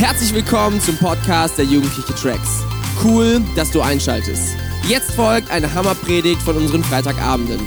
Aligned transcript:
Herzlich 0.00 0.32
willkommen 0.32 0.80
zum 0.80 0.96
Podcast 0.96 1.58
der 1.58 1.66
Jugendliche 1.66 2.14
Tracks. 2.14 2.64
Cool, 3.04 3.42
dass 3.54 3.70
du 3.70 3.82
einschaltest. 3.82 4.56
Jetzt 4.88 5.10
folgt 5.10 5.50
eine 5.50 5.74
Hammerpredigt 5.74 6.40
von 6.40 6.56
unseren 6.56 6.82
Freitagabenden. 6.82 7.60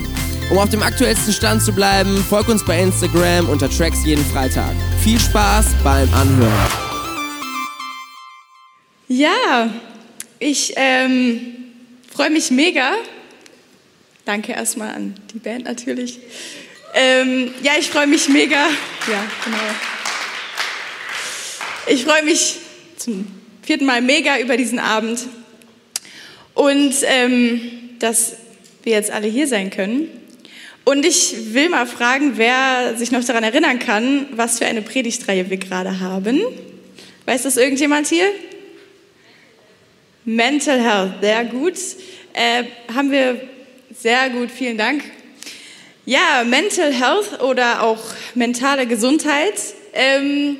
Um 0.49 0.57
auf 0.57 0.67
dem 0.67 0.81
aktuellsten 0.81 1.31
Stand 1.31 1.61
zu 1.61 1.71
bleiben, 1.71 2.17
folg 2.27 2.47
uns 2.47 2.65
bei 2.65 2.81
Instagram 2.81 3.47
unter 3.49 3.69
Tracks 3.69 4.03
jeden 4.03 4.25
Freitag. 4.25 4.71
Viel 5.03 5.19
Spaß 5.19 5.75
beim 5.83 6.11
Anhören. 6.11 6.71
Ja, 9.07 9.71
ich 10.39 10.73
ähm, 10.75 11.39
freue 12.11 12.31
mich 12.31 12.49
mega. 12.49 12.93
Danke 14.25 14.53
erstmal 14.53 14.95
an 14.95 15.13
die 15.35 15.39
Band 15.39 15.65
natürlich. 15.65 16.19
Ähm, 16.95 17.53
ja, 17.61 17.73
ich 17.79 17.91
freue 17.91 18.07
mich 18.07 18.27
mega. 18.27 18.69
Ja, 19.07 19.23
genau. 19.45 19.92
Ich 21.85 22.05
freue 22.05 22.23
mich 22.23 22.59
zum 22.95 23.27
vierten 23.61 23.85
Mal 23.85 24.01
mega 24.01 24.39
über 24.39 24.55
diesen 24.55 24.79
Abend 24.79 25.19
und 26.53 26.93
ähm, 27.03 27.59
dass 27.99 28.37
wir 28.83 28.93
jetzt 28.93 29.11
alle 29.11 29.27
hier 29.27 29.47
sein 29.47 29.69
können. 29.69 30.07
Und 30.85 31.05
ich 31.05 31.53
will 31.53 31.67
mal 31.67 31.85
fragen, 31.85 32.37
wer 32.37 32.95
sich 32.95 33.11
noch 33.11 33.23
daran 33.25 33.43
erinnern 33.43 33.79
kann, 33.79 34.27
was 34.31 34.59
für 34.59 34.65
eine 34.65 34.81
Predigtreihe 34.81 35.49
wir 35.49 35.57
gerade 35.57 35.99
haben. 35.99 36.41
Weiß 37.25 37.43
das 37.43 37.57
irgendjemand 37.57 38.07
hier? 38.07 38.27
Mental 40.23 40.79
Health, 40.79 41.15
sehr 41.19 41.43
gut. 41.43 41.75
Äh, 42.33 42.63
haben 42.95 43.11
wir 43.11 43.41
sehr 43.93 44.29
gut, 44.29 44.49
vielen 44.51 44.77
Dank. 44.77 45.03
Ja, 46.05 46.45
Mental 46.45 46.93
Health 46.93 47.41
oder 47.41 47.83
auch 47.83 48.01
mentale 48.35 48.87
Gesundheit. 48.87 49.55
Ähm, 49.93 50.57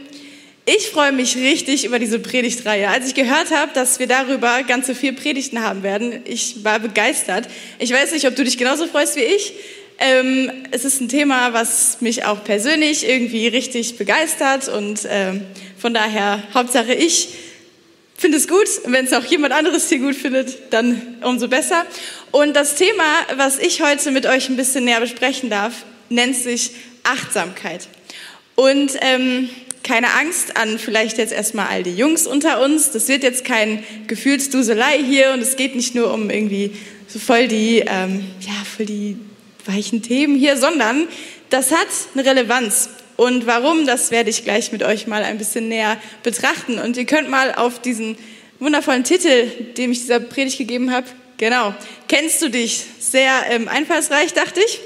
ich 0.65 0.89
freue 0.89 1.11
mich 1.11 1.35
richtig 1.35 1.83
über 1.83 1.99
diese 1.99 2.19
Predigtreihe. 2.19 2.87
Als 2.87 3.07
ich 3.07 3.15
gehört 3.15 3.51
habe, 3.51 3.73
dass 3.73 3.99
wir 3.99 4.07
darüber 4.07 4.63
ganz 4.63 4.87
so 4.87 4.93
viele 4.93 5.13
Predigten 5.13 5.61
haben 5.61 5.83
werden, 5.83 6.21
ich 6.25 6.63
war 6.63 6.79
begeistert. 6.79 7.49
Ich 7.79 7.91
weiß 7.91 8.13
nicht, 8.13 8.25
ob 8.27 8.35
du 8.35 8.45
dich 8.45 8.57
genauso 8.57 8.87
freust 8.87 9.17
wie 9.17 9.23
ich. 9.23 9.53
Ähm, 9.99 10.51
es 10.71 10.85
ist 10.85 11.01
ein 11.01 11.09
Thema, 11.09 11.53
was 11.53 11.99
mich 11.99 12.25
auch 12.25 12.43
persönlich 12.43 13.07
irgendwie 13.07 13.47
richtig 13.47 13.97
begeistert 13.97 14.67
und 14.69 15.01
ähm, 15.09 15.41
von 15.77 15.93
daher 15.93 16.41
Hauptsache 16.53 16.93
ich 16.93 17.29
finde 18.17 18.37
es 18.37 18.47
gut. 18.47 18.67
Wenn 18.85 19.05
es 19.05 19.11
auch 19.11 19.25
jemand 19.25 19.53
anderes 19.53 19.89
hier 19.89 19.99
gut 19.99 20.15
findet, 20.15 20.73
dann 20.73 21.17
umso 21.23 21.49
besser. 21.49 21.85
Und 22.31 22.55
das 22.55 22.75
Thema, 22.75 23.03
was 23.35 23.59
ich 23.59 23.81
heute 23.81 24.11
mit 24.11 24.25
euch 24.25 24.47
ein 24.47 24.55
bisschen 24.55 24.85
näher 24.85 25.01
besprechen 25.01 25.49
darf, 25.49 25.73
nennt 26.09 26.37
sich 26.37 26.71
Achtsamkeit. 27.03 27.87
Und 28.55 28.91
ähm, 29.01 29.49
keine 29.83 30.13
Angst 30.13 30.55
an 30.55 30.79
vielleicht 30.79 31.17
jetzt 31.17 31.33
erstmal 31.33 31.67
all 31.67 31.83
die 31.83 31.95
Jungs 31.95 32.25
unter 32.25 32.61
uns. 32.61 32.91
Das 32.91 33.07
wird 33.09 33.23
jetzt 33.23 33.45
kein 33.45 33.83
Gefühlsduselei 34.07 35.03
hier 35.03 35.31
und 35.33 35.41
es 35.41 35.55
geht 35.55 35.75
nicht 35.75 35.93
nur 35.93 36.13
um 36.13 36.29
irgendwie 36.29 36.71
so 37.07 37.19
voll 37.19 37.47
die, 37.47 37.83
ähm, 37.85 38.25
ja, 38.39 38.53
voll 38.75 38.85
die 38.85 39.17
weichen 39.65 40.01
Themen 40.01 40.35
hier, 40.35 40.57
sondern 40.57 41.07
das 41.49 41.71
hat 41.71 41.87
eine 42.15 42.25
Relevanz. 42.25 42.89
Und 43.15 43.45
warum, 43.45 43.85
das 43.85 44.09
werde 44.09 44.29
ich 44.29 44.43
gleich 44.43 44.71
mit 44.71 44.81
euch 44.81 45.05
mal 45.05 45.23
ein 45.23 45.37
bisschen 45.37 45.67
näher 45.67 45.97
betrachten. 46.23 46.79
Und 46.79 46.97
ihr 46.97 47.05
könnt 47.05 47.29
mal 47.29 47.53
auf 47.53 47.79
diesen 47.79 48.17
wundervollen 48.59 49.03
Titel, 49.03 49.47
den 49.77 49.91
ich 49.91 49.99
dieser 49.99 50.19
Predigt 50.19 50.57
gegeben 50.57 50.91
habe, 50.91 51.05
genau, 51.37 51.75
kennst 52.07 52.41
du 52.41 52.49
dich? 52.49 52.83
Sehr 52.99 53.31
ähm, 53.49 53.67
einfallsreich, 53.67 54.33
dachte 54.33 54.61
ich. 54.65 54.79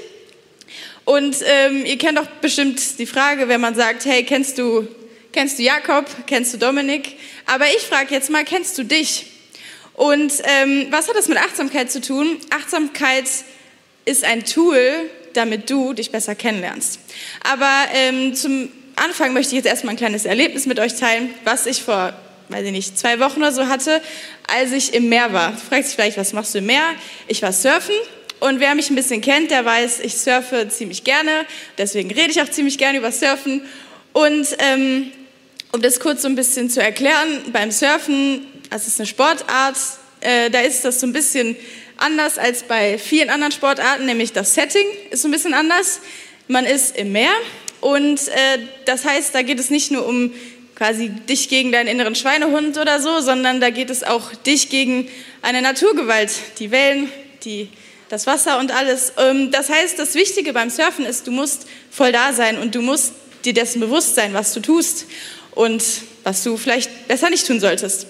Und 1.08 1.38
ähm, 1.42 1.86
ihr 1.86 1.96
kennt 1.96 2.18
doch 2.18 2.26
bestimmt 2.42 2.98
die 2.98 3.06
Frage, 3.06 3.48
wenn 3.48 3.62
man 3.62 3.74
sagt, 3.74 4.04
hey, 4.04 4.24
kennst 4.24 4.58
du, 4.58 4.86
kennst 5.32 5.58
du 5.58 5.62
Jakob, 5.62 6.04
kennst 6.26 6.52
du 6.52 6.58
Dominik? 6.58 7.16
Aber 7.46 7.64
ich 7.66 7.84
frage 7.84 8.14
jetzt 8.14 8.28
mal, 8.28 8.44
kennst 8.44 8.76
du 8.76 8.84
dich? 8.84 9.24
Und 9.94 10.34
ähm, 10.44 10.88
was 10.90 11.08
hat 11.08 11.16
das 11.16 11.28
mit 11.28 11.38
Achtsamkeit 11.38 11.90
zu 11.90 12.02
tun? 12.02 12.36
Achtsamkeit 12.50 13.24
ist 14.04 14.22
ein 14.22 14.44
Tool, 14.44 14.78
damit 15.32 15.70
du 15.70 15.94
dich 15.94 16.10
besser 16.10 16.34
kennenlernst. 16.34 17.00
Aber 17.42 17.72
ähm, 17.94 18.34
zum 18.34 18.68
Anfang 18.96 19.32
möchte 19.32 19.52
ich 19.52 19.64
jetzt 19.64 19.66
erstmal 19.66 19.94
ein 19.94 19.98
kleines 19.98 20.26
Erlebnis 20.26 20.66
mit 20.66 20.78
euch 20.78 20.96
teilen, 20.96 21.30
was 21.42 21.64
ich 21.64 21.82
vor, 21.82 22.12
weiß 22.50 22.66
ich 22.66 22.72
nicht, 22.72 22.98
zwei 22.98 23.18
Wochen 23.18 23.38
oder 23.38 23.52
so 23.52 23.66
hatte, 23.66 24.02
als 24.46 24.72
ich 24.72 24.92
im 24.92 25.08
Meer 25.08 25.32
war. 25.32 25.52
Du 25.52 25.58
fragst 25.70 25.88
dich 25.88 25.94
vielleicht, 25.94 26.18
was 26.18 26.34
machst 26.34 26.54
du 26.54 26.58
im 26.58 26.66
Meer? 26.66 26.84
Ich 27.28 27.40
war 27.40 27.54
surfen 27.54 27.94
und 28.40 28.60
wer 28.60 28.74
mich 28.74 28.90
ein 28.90 28.94
bisschen 28.94 29.20
kennt, 29.20 29.50
der 29.50 29.64
weiß, 29.64 30.00
ich 30.00 30.16
surfe 30.16 30.68
ziemlich 30.68 31.04
gerne. 31.04 31.44
Deswegen 31.76 32.10
rede 32.10 32.30
ich 32.30 32.40
auch 32.40 32.48
ziemlich 32.48 32.78
gerne 32.78 32.98
über 32.98 33.10
Surfen. 33.10 33.62
Und 34.12 34.46
ähm, 34.58 35.12
um 35.72 35.82
das 35.82 36.00
kurz 36.00 36.22
so 36.22 36.28
ein 36.28 36.34
bisschen 36.34 36.70
zu 36.70 36.82
erklären, 36.82 37.42
beim 37.52 37.70
Surfen, 37.70 38.46
das 38.70 38.86
ist 38.86 39.00
eine 39.00 39.06
Sportart, 39.06 39.76
äh, 40.20 40.50
da 40.50 40.60
ist 40.60 40.84
das 40.84 41.00
so 41.00 41.06
ein 41.06 41.12
bisschen 41.12 41.56
anders 41.96 42.38
als 42.38 42.62
bei 42.62 42.98
vielen 42.98 43.28
anderen 43.28 43.52
Sportarten, 43.52 44.06
nämlich 44.06 44.32
das 44.32 44.54
Setting 44.54 44.86
ist 45.10 45.22
so 45.22 45.28
ein 45.28 45.32
bisschen 45.32 45.54
anders. 45.54 46.00
Man 46.46 46.64
ist 46.64 46.96
im 46.96 47.12
Meer 47.12 47.34
und 47.80 48.28
äh, 48.28 48.58
das 48.84 49.04
heißt, 49.04 49.34
da 49.34 49.42
geht 49.42 49.58
es 49.58 49.70
nicht 49.70 49.90
nur 49.90 50.06
um 50.06 50.32
quasi 50.76 51.08
dich 51.08 51.48
gegen 51.48 51.72
deinen 51.72 51.88
inneren 51.88 52.14
Schweinehund 52.14 52.78
oder 52.78 53.00
so, 53.00 53.20
sondern 53.20 53.60
da 53.60 53.70
geht 53.70 53.90
es 53.90 54.04
auch 54.04 54.32
dich 54.34 54.70
gegen 54.70 55.08
eine 55.42 55.60
Naturgewalt, 55.60 56.30
die 56.60 56.70
Wellen, 56.70 57.10
die 57.44 57.68
das 58.08 58.26
Wasser 58.26 58.58
und 58.58 58.74
alles. 58.74 59.12
Ähm, 59.18 59.50
das 59.50 59.68
heißt, 59.68 59.98
das 59.98 60.14
Wichtige 60.14 60.52
beim 60.52 60.70
Surfen 60.70 61.04
ist, 61.04 61.26
du 61.26 61.30
musst 61.30 61.66
voll 61.90 62.12
da 62.12 62.32
sein 62.32 62.58
und 62.58 62.74
du 62.74 62.82
musst 62.82 63.12
dir 63.44 63.54
dessen 63.54 63.80
bewusst 63.80 64.14
sein, 64.14 64.34
was 64.34 64.52
du 64.52 64.60
tust 64.60 65.06
und 65.52 65.82
was 66.24 66.42
du 66.42 66.56
vielleicht 66.56 67.08
besser 67.08 67.30
nicht 67.30 67.46
tun 67.46 67.60
solltest. 67.60 68.06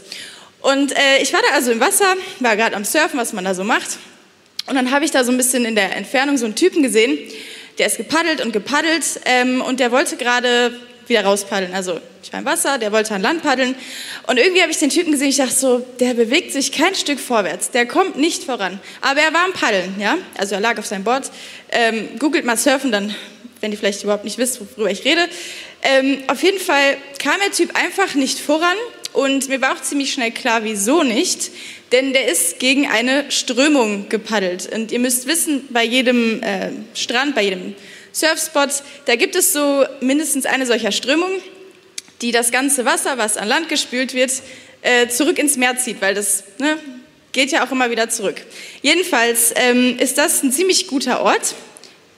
Und 0.61 0.97
äh, 0.97 1.23
ich 1.23 1.33
war 1.33 1.41
da 1.49 1.55
also 1.55 1.71
im 1.71 1.81
Wasser, 1.81 2.17
war 2.41 2.57
gerade 2.57 2.77
am 2.77 2.85
Surfen, 2.85 3.19
was 3.19 3.33
man 3.33 3.45
da 3.45 3.55
so 3.55 3.65
macht. 3.65 3.99
Und 4.67 4.75
dann 4.75 4.91
habe 4.91 5.05
ich 5.05 5.11
da 5.11 5.25
so 5.25 5.31
ein 5.31 5.37
bisschen 5.37 5.65
in 5.65 5.75
der 5.75 5.97
Entfernung 5.97 6.37
so 6.37 6.45
einen 6.45 6.55
Typen 6.55 6.83
gesehen, 6.83 7.19
der 7.79 7.87
ist 7.87 7.97
gepaddelt 7.97 8.45
und 8.45 8.53
gepaddelt 8.53 9.05
ähm, 9.25 9.63
und 9.63 9.81
der 9.81 9.93
wollte 9.93 10.17
gerade 10.17 10.79
wieder 11.09 11.25
rauspaddeln. 11.25 11.75
Also 11.75 12.01
ich 12.23 12.33
war 12.33 12.41
im 12.41 12.47
Wasser, 12.47 12.79
der 12.79 12.93
wollte 12.93 13.15
an 13.15 13.23
Land 13.23 13.43
paddeln. 13.43 13.75
Und 14.27 14.39
irgendwie 14.39 14.63
habe 14.63 14.71
ich 14.71 14.79
den 14.79 14.91
Typen 14.91 15.13
gesehen, 15.13 15.29
ich 15.29 15.37
dachte 15.37 15.55
so, 15.55 15.87
der 16.01 16.15
bewegt 16.15 16.53
sich 16.53 16.73
kein 16.73 16.95
Stück 16.95 17.21
vorwärts, 17.21 17.71
der 17.71 17.87
kommt 17.87 18.17
nicht 18.17 18.45
voran. 18.45 18.81
Aber 19.01 19.21
er 19.21 19.33
war 19.33 19.45
am 19.45 19.53
Paddeln, 19.53 19.95
ja. 19.99 20.19
Also 20.37 20.55
er 20.55 20.61
lag 20.61 20.79
auf 20.79 20.87
seinem 20.87 21.05
Board. 21.05 21.31
Ähm, 21.71 22.19
googelt 22.19 22.45
mal 22.45 22.57
Surfen, 22.57 22.93
dann, 22.93 23.15
wenn 23.61 23.73
ihr 23.73 23.79
vielleicht 23.79 24.03
überhaupt 24.03 24.25
nicht 24.25 24.39
wisst, 24.39 24.61
worüber 24.61 24.91
ich 24.91 25.05
rede. 25.05 25.29
Ähm, 25.83 26.23
auf 26.27 26.43
jeden 26.43 26.59
Fall 26.59 26.97
kam 27.19 27.37
der 27.45 27.53
Typ 27.53 27.77
einfach 27.77 28.15
nicht 28.15 28.39
voran 28.39 28.77
und 29.13 29.49
mir 29.49 29.61
war 29.61 29.75
auch 29.75 29.83
ziemlich 29.83 30.13
schnell 30.13 30.31
klar, 30.31 30.65
wieso 30.65 31.03
nicht. 31.03 31.51
Denn 31.93 32.13
der 32.13 32.31
ist 32.31 32.59
gegen 32.59 32.87
eine 32.87 33.31
Strömung 33.31 34.09
gepaddelt. 34.11 34.69
Und 34.73 34.93
ihr 34.93 34.99
müsst 34.99 35.27
wissen, 35.27 35.67
bei 35.71 35.85
jedem 35.85 36.43
äh, 36.43 36.71
Strand, 36.95 37.35
bei 37.35 37.43
jedem 37.43 37.75
Surfspot, 38.19 38.83
da 39.05 39.17
gibt 39.17 39.37
es 39.37 39.53
so 39.53 39.85
mindestens 40.01 40.47
eine 40.47 40.67
solcher 40.67 40.93
Strömung, 40.93 41.31
die 42.21 42.33
das 42.33 42.51
ganze 42.51 42.85
Wasser, 42.85 43.17
was 43.19 43.37
an 43.37 43.49
Land 43.49 43.69
gespült 43.69 44.13
wird, 44.15 44.33
äh, 44.83 45.09
zurück 45.09 45.39
ins 45.39 45.57
Meer 45.57 45.77
zieht, 45.77 46.01
weil 46.01 46.15
das 46.15 46.45
ne, 46.59 46.79
geht 47.33 47.53
ja 47.53 47.65
auch 47.65 47.71
immer 47.71 47.91
wieder 47.91 48.09
zurück. 48.09 48.41
Jedenfalls 48.83 49.53
ähm, 49.55 49.99
ist 49.99 50.19
das 50.19 50.43
ein 50.43 50.53
ziemlich 50.53 50.89
guter 50.89 51.23
Ort, 51.23 51.55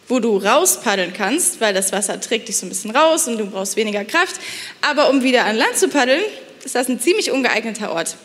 wo 0.08 0.18
du 0.18 0.38
rauspaddeln 0.38 1.12
kannst, 1.12 1.60
weil 1.60 1.74
das 1.74 1.92
Wasser 1.92 2.20
trägt 2.20 2.48
dich 2.48 2.56
so 2.56 2.66
ein 2.66 2.68
bisschen 2.68 2.90
raus 2.90 3.28
und 3.28 3.38
du 3.38 3.46
brauchst 3.46 3.76
weniger 3.76 4.04
Kraft. 4.04 4.36
Aber 4.80 5.10
um 5.10 5.22
wieder 5.22 5.44
an 5.44 5.56
Land 5.56 5.76
zu 5.76 5.88
paddeln, 5.88 6.22
ist 6.64 6.74
das 6.74 6.88
ein 6.88 6.98
ziemlich 6.98 7.30
ungeeigneter 7.30 7.92
Ort. 7.92 8.16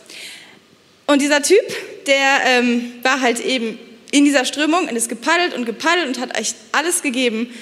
Und 1.07 1.21
dieser 1.21 1.41
Typ, 1.41 1.61
der 2.07 2.39
ähm, 2.45 2.93
war 3.03 3.21
halt 3.21 3.39
eben 3.39 3.77
in 4.15 4.23
dieser 4.23 4.45
Strömung 4.45 4.87
und 4.87 4.95
ist 4.95 5.09
gepaddelt 5.09 5.53
und 5.53 5.65
gepaddelt 5.65 6.07
und 6.07 6.19
hat 6.21 6.37
echt 6.37 6.55
alles 6.71 7.01
gegeben. 7.01 7.53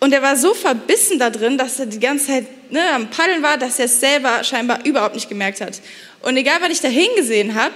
Und 0.00 0.12
er 0.12 0.20
war 0.20 0.36
so 0.36 0.54
verbissen 0.54 1.20
da 1.20 1.30
drin, 1.30 1.56
dass 1.56 1.78
er 1.78 1.86
die 1.86 2.00
ganze 2.00 2.26
Zeit 2.26 2.46
ne, 2.72 2.80
am 2.92 3.10
Paddeln 3.10 3.44
war, 3.44 3.56
dass 3.56 3.78
er 3.78 3.84
es 3.84 4.00
selber 4.00 4.42
scheinbar 4.42 4.84
überhaupt 4.84 5.14
nicht 5.14 5.28
gemerkt 5.28 5.60
hat. 5.60 5.80
Und 6.22 6.36
egal, 6.36 6.56
was 6.60 6.70
ich 6.70 6.80
da 6.80 6.88
hingesehen 6.88 7.54
habe, 7.54 7.72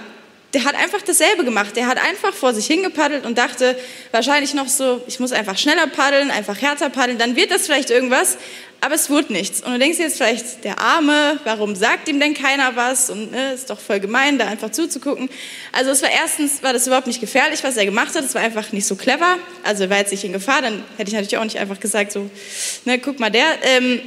der 0.53 0.65
hat 0.65 0.75
einfach 0.75 1.01
dasselbe 1.01 1.43
gemacht. 1.43 1.75
Der 1.75 1.87
hat 1.87 1.97
einfach 1.97 2.33
vor 2.33 2.53
sich 2.53 2.67
hingepaddelt 2.67 3.25
und 3.25 3.37
dachte 3.37 3.77
wahrscheinlich 4.11 4.53
noch 4.53 4.67
so, 4.67 5.01
ich 5.07 5.19
muss 5.19 5.31
einfach 5.31 5.57
schneller 5.57 5.87
paddeln, 5.87 6.31
einfach 6.31 6.61
härter 6.61 6.89
paddeln, 6.89 7.17
dann 7.17 7.35
wird 7.35 7.51
das 7.51 7.65
vielleicht 7.65 7.89
irgendwas 7.89 8.37
aber 8.83 8.95
es 8.95 9.11
wurde 9.11 9.31
nichts. 9.31 9.61
Und 9.61 9.73
du 9.73 9.79
denkst 9.79 9.99
jetzt 9.99 10.17
vielleicht, 10.17 10.63
der 10.63 10.79
Arme, 10.79 11.39
warum 11.43 11.75
sagt 11.75 12.09
ihm 12.09 12.19
denn 12.19 12.33
keiner 12.33 12.75
was? 12.75 13.11
Und 13.11 13.31
ne, 13.31 13.53
ist 13.53 13.69
doch 13.69 13.79
voll 13.79 13.99
gemein, 13.99 14.39
da 14.39 14.47
einfach 14.47 14.71
zuzugucken. 14.71 15.29
Also 15.71 15.91
es 15.91 16.01
war 16.01 16.09
erstens, 16.09 16.63
war 16.63 16.73
das 16.73 16.87
überhaupt 16.87 17.05
nicht 17.05 17.21
gefährlich, 17.21 17.63
was 17.63 17.77
er 17.77 17.85
gemacht 17.85 18.15
hat. 18.15 18.25
Es 18.25 18.33
war 18.33 18.41
einfach 18.41 18.71
nicht 18.71 18.87
so 18.87 18.95
clever. 18.95 19.37
Also 19.63 19.83
er 19.83 19.91
war 19.91 19.97
jetzt 19.97 20.11
nicht 20.11 20.23
in 20.23 20.33
Gefahr, 20.33 20.63
dann 20.63 20.83
hätte 20.97 21.09
ich 21.09 21.13
natürlich 21.13 21.37
auch 21.37 21.43
nicht 21.43 21.59
einfach 21.59 21.79
gesagt, 21.79 22.11
so, 22.11 22.27
ne, 22.85 22.97
guck 22.97 23.19
mal 23.19 23.29
der. 23.29 23.45
Ähm, 23.61 24.01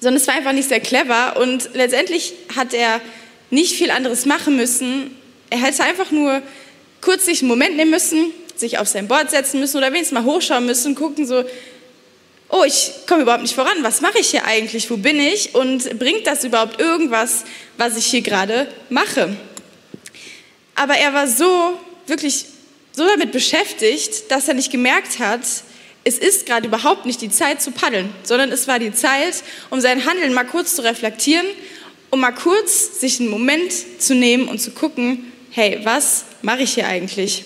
sondern 0.00 0.20
es 0.20 0.28
war 0.28 0.34
einfach 0.34 0.52
nicht 0.52 0.68
sehr 0.68 0.80
clever. 0.80 1.38
Und 1.38 1.70
letztendlich 1.72 2.34
hat 2.54 2.74
er 2.74 3.00
nicht 3.48 3.74
viel 3.74 3.90
anderes 3.90 4.26
machen 4.26 4.54
müssen. 4.56 5.16
Er 5.54 5.60
hätte 5.60 5.84
einfach 5.84 6.10
nur 6.10 6.42
kurz 7.00 7.26
sich 7.26 7.40
einen 7.40 7.48
Moment 7.48 7.76
nehmen 7.76 7.92
müssen, 7.92 8.32
sich 8.56 8.78
auf 8.78 8.88
sein 8.88 9.06
Board 9.06 9.30
setzen 9.30 9.60
müssen 9.60 9.76
oder 9.76 9.92
wenigstens 9.92 10.18
mal 10.18 10.24
hochschauen 10.24 10.66
müssen, 10.66 10.96
gucken 10.96 11.28
so, 11.28 11.44
oh, 12.48 12.64
ich 12.66 12.90
komme 13.06 13.22
überhaupt 13.22 13.42
nicht 13.42 13.54
voran, 13.54 13.76
was 13.82 14.00
mache 14.00 14.18
ich 14.18 14.30
hier 14.30 14.44
eigentlich, 14.46 14.90
wo 14.90 14.96
bin 14.96 15.20
ich 15.20 15.54
und 15.54 15.96
bringt 16.00 16.26
das 16.26 16.42
überhaupt 16.42 16.80
irgendwas, 16.80 17.44
was 17.78 17.96
ich 17.96 18.06
hier 18.06 18.22
gerade 18.22 18.66
mache? 18.90 19.36
Aber 20.74 20.94
er 20.94 21.14
war 21.14 21.28
so, 21.28 21.78
wirklich 22.08 22.46
so 22.90 23.06
damit 23.06 23.30
beschäftigt, 23.30 24.28
dass 24.32 24.48
er 24.48 24.54
nicht 24.54 24.72
gemerkt 24.72 25.20
hat, 25.20 25.42
es 26.02 26.18
ist 26.18 26.46
gerade 26.46 26.66
überhaupt 26.66 27.06
nicht 27.06 27.20
die 27.20 27.30
Zeit 27.30 27.62
zu 27.62 27.70
paddeln, 27.70 28.12
sondern 28.24 28.50
es 28.50 28.66
war 28.66 28.80
die 28.80 28.92
Zeit, 28.92 29.44
um 29.70 29.80
sein 29.80 30.04
Handeln 30.04 30.34
mal 30.34 30.46
kurz 30.46 30.74
zu 30.74 30.82
reflektieren, 30.82 31.46
um 32.10 32.18
mal 32.18 32.32
kurz 32.32 32.98
sich 32.98 33.20
einen 33.20 33.28
Moment 33.28 33.72
zu 34.00 34.16
nehmen 34.16 34.48
und 34.48 34.60
zu 34.60 34.72
gucken, 34.72 35.32
hey, 35.54 35.78
was 35.84 36.24
mache 36.42 36.62
ich 36.62 36.74
hier 36.74 36.86
eigentlich? 36.88 37.44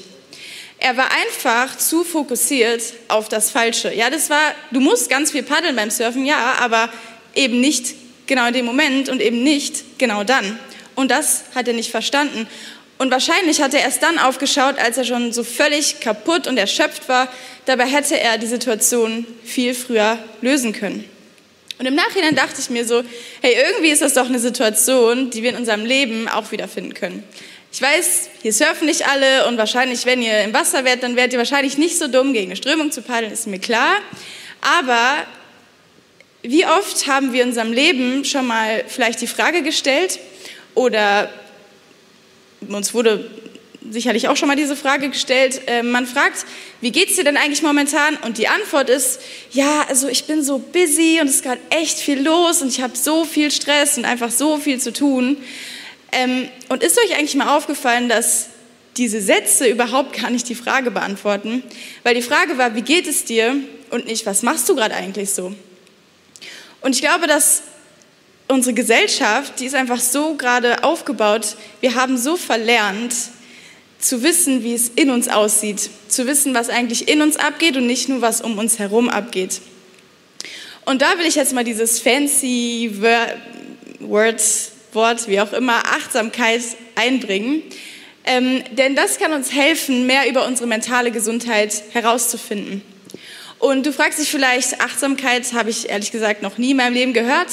Er 0.78 0.96
war 0.96 1.10
einfach 1.10 1.76
zu 1.76 2.04
fokussiert 2.04 2.82
auf 3.08 3.28
das 3.28 3.50
Falsche. 3.50 3.92
Ja, 3.92 4.08
das 4.08 4.30
war, 4.30 4.54
du 4.70 4.80
musst 4.80 5.10
ganz 5.10 5.30
viel 5.30 5.42
paddeln 5.42 5.76
beim 5.76 5.90
Surfen, 5.90 6.24
ja, 6.24 6.54
aber 6.58 6.88
eben 7.34 7.60
nicht 7.60 7.94
genau 8.26 8.46
in 8.46 8.54
dem 8.54 8.64
Moment 8.64 9.10
und 9.10 9.20
eben 9.20 9.42
nicht 9.42 9.98
genau 9.98 10.24
dann. 10.24 10.58
Und 10.94 11.10
das 11.10 11.44
hat 11.54 11.68
er 11.68 11.74
nicht 11.74 11.90
verstanden. 11.90 12.46
Und 12.96 13.10
wahrscheinlich 13.10 13.60
hat 13.60 13.74
er 13.74 13.80
erst 13.80 14.02
dann 14.02 14.18
aufgeschaut, 14.18 14.78
als 14.78 14.96
er 14.96 15.04
schon 15.04 15.32
so 15.32 15.44
völlig 15.44 16.00
kaputt 16.00 16.46
und 16.46 16.56
erschöpft 16.56 17.08
war. 17.08 17.28
Dabei 17.66 17.86
hätte 17.86 18.18
er 18.18 18.38
die 18.38 18.46
Situation 18.46 19.26
viel 19.44 19.74
früher 19.74 20.18
lösen 20.40 20.72
können. 20.72 21.04
Und 21.78 21.86
im 21.86 21.94
Nachhinein 21.94 22.34
dachte 22.34 22.60
ich 22.60 22.70
mir 22.70 22.84
so, 22.84 23.02
hey, 23.42 23.54
irgendwie 23.54 23.90
ist 23.90 24.02
das 24.02 24.14
doch 24.14 24.26
eine 24.26 24.40
Situation, 24.40 25.30
die 25.30 25.42
wir 25.42 25.50
in 25.50 25.56
unserem 25.56 25.84
Leben 25.84 26.26
auch 26.26 26.50
wiederfinden 26.50 26.94
können. 26.94 27.22
Ich 27.70 27.82
weiß, 27.82 28.30
hier 28.42 28.52
surfen 28.52 28.86
nicht 28.86 29.06
alle 29.06 29.46
und 29.46 29.58
wahrscheinlich, 29.58 30.06
wenn 30.06 30.22
ihr 30.22 30.42
im 30.42 30.54
Wasser 30.54 30.84
wärt, 30.84 31.02
dann 31.02 31.16
wärt 31.16 31.32
ihr 31.32 31.38
wahrscheinlich 31.38 31.76
nicht 31.76 31.98
so 31.98 32.08
dumm, 32.08 32.32
gegen 32.32 32.46
eine 32.46 32.56
Strömung 32.56 32.90
zu 32.90 33.02
paddeln, 33.02 33.32
ist 33.32 33.46
mir 33.46 33.58
klar. 33.58 33.96
Aber 34.62 35.26
wie 36.42 36.64
oft 36.64 37.06
haben 37.06 37.32
wir 37.32 37.42
in 37.42 37.48
unserem 37.48 37.72
Leben 37.72 38.24
schon 38.24 38.46
mal 38.46 38.84
vielleicht 38.88 39.20
die 39.20 39.26
Frage 39.26 39.62
gestellt 39.62 40.18
oder 40.74 41.30
uns 42.68 42.94
wurde 42.94 43.30
sicherlich 43.90 44.28
auch 44.28 44.36
schon 44.36 44.48
mal 44.48 44.56
diese 44.56 44.76
Frage 44.76 45.08
gestellt. 45.08 45.62
Äh, 45.66 45.82
man 45.82 46.06
fragt, 46.06 46.44
wie 46.80 46.90
geht's 46.90 47.16
dir 47.16 47.24
denn 47.24 47.36
eigentlich 47.36 47.62
momentan? 47.62 48.16
Und 48.16 48.38
die 48.38 48.48
Antwort 48.48 48.90
ist, 48.90 49.20
ja, 49.52 49.84
also 49.88 50.08
ich 50.08 50.24
bin 50.24 50.42
so 50.42 50.58
busy 50.58 51.18
und 51.20 51.28
es 51.28 51.36
ist 51.36 51.42
gerade 51.42 51.60
echt 51.70 51.98
viel 51.98 52.20
los 52.20 52.62
und 52.62 52.68
ich 52.68 52.80
habe 52.80 52.96
so 52.96 53.24
viel 53.24 53.50
Stress 53.50 53.98
und 53.98 54.04
einfach 54.04 54.30
so 54.30 54.58
viel 54.58 54.80
zu 54.80 54.92
tun. 54.92 55.38
Ähm, 56.12 56.48
und 56.68 56.82
ist 56.82 56.98
euch 56.98 57.16
eigentlich 57.16 57.34
mal 57.34 57.56
aufgefallen, 57.56 58.08
dass 58.08 58.48
diese 58.96 59.20
Sätze 59.20 59.68
überhaupt 59.68 60.20
gar 60.20 60.30
nicht 60.30 60.48
die 60.48 60.54
Frage 60.54 60.90
beantworten? 60.90 61.62
Weil 62.02 62.14
die 62.14 62.22
Frage 62.22 62.58
war, 62.58 62.74
wie 62.74 62.82
geht 62.82 63.06
es 63.06 63.24
dir? 63.24 63.56
Und 63.90 64.06
nicht, 64.06 64.26
was 64.26 64.42
machst 64.42 64.68
du 64.68 64.74
gerade 64.74 64.94
eigentlich 64.94 65.30
so? 65.30 65.54
Und 66.80 66.94
ich 66.94 67.00
glaube, 67.00 67.26
dass 67.26 67.62
unsere 68.48 68.74
Gesellschaft, 68.74 69.60
die 69.60 69.66
ist 69.66 69.74
einfach 69.74 70.00
so 70.00 70.34
gerade 70.34 70.84
aufgebaut, 70.84 71.56
wir 71.80 71.94
haben 71.94 72.16
so 72.16 72.36
verlernt, 72.36 73.14
zu 73.98 74.22
wissen, 74.22 74.62
wie 74.62 74.74
es 74.74 74.88
in 74.88 75.10
uns 75.10 75.28
aussieht, 75.28 75.90
zu 76.08 76.26
wissen, 76.26 76.54
was 76.54 76.68
eigentlich 76.68 77.08
in 77.08 77.20
uns 77.20 77.36
abgeht 77.36 77.76
und 77.76 77.86
nicht 77.86 78.08
nur, 78.08 78.20
was 78.20 78.40
um 78.40 78.58
uns 78.58 78.78
herum 78.78 79.08
abgeht. 79.08 79.60
Und 80.84 81.02
da 81.02 81.18
will 81.18 81.26
ich 81.26 81.34
jetzt 81.34 81.52
mal 81.52 81.64
dieses 81.64 82.00
fancy 82.00 82.90
Word 84.00 84.40
Wort, 84.92 85.28
wie 85.28 85.40
auch 85.40 85.52
immer, 85.52 85.84
Achtsamkeit 85.86 86.62
einbringen. 86.94 87.62
Ähm, 88.24 88.62
denn 88.72 88.94
das 88.94 89.18
kann 89.18 89.32
uns 89.32 89.52
helfen, 89.52 90.06
mehr 90.06 90.28
über 90.28 90.46
unsere 90.46 90.68
mentale 90.68 91.10
Gesundheit 91.10 91.82
herauszufinden. 91.92 92.82
Und 93.58 93.86
du 93.86 93.92
fragst 93.92 94.18
dich 94.18 94.30
vielleicht, 94.30 94.80
Achtsamkeit 94.80 95.52
habe 95.52 95.70
ich 95.70 95.88
ehrlich 95.88 96.12
gesagt 96.12 96.42
noch 96.42 96.58
nie 96.58 96.72
in 96.72 96.76
meinem 96.76 96.94
Leben 96.94 97.12
gehört. 97.12 97.48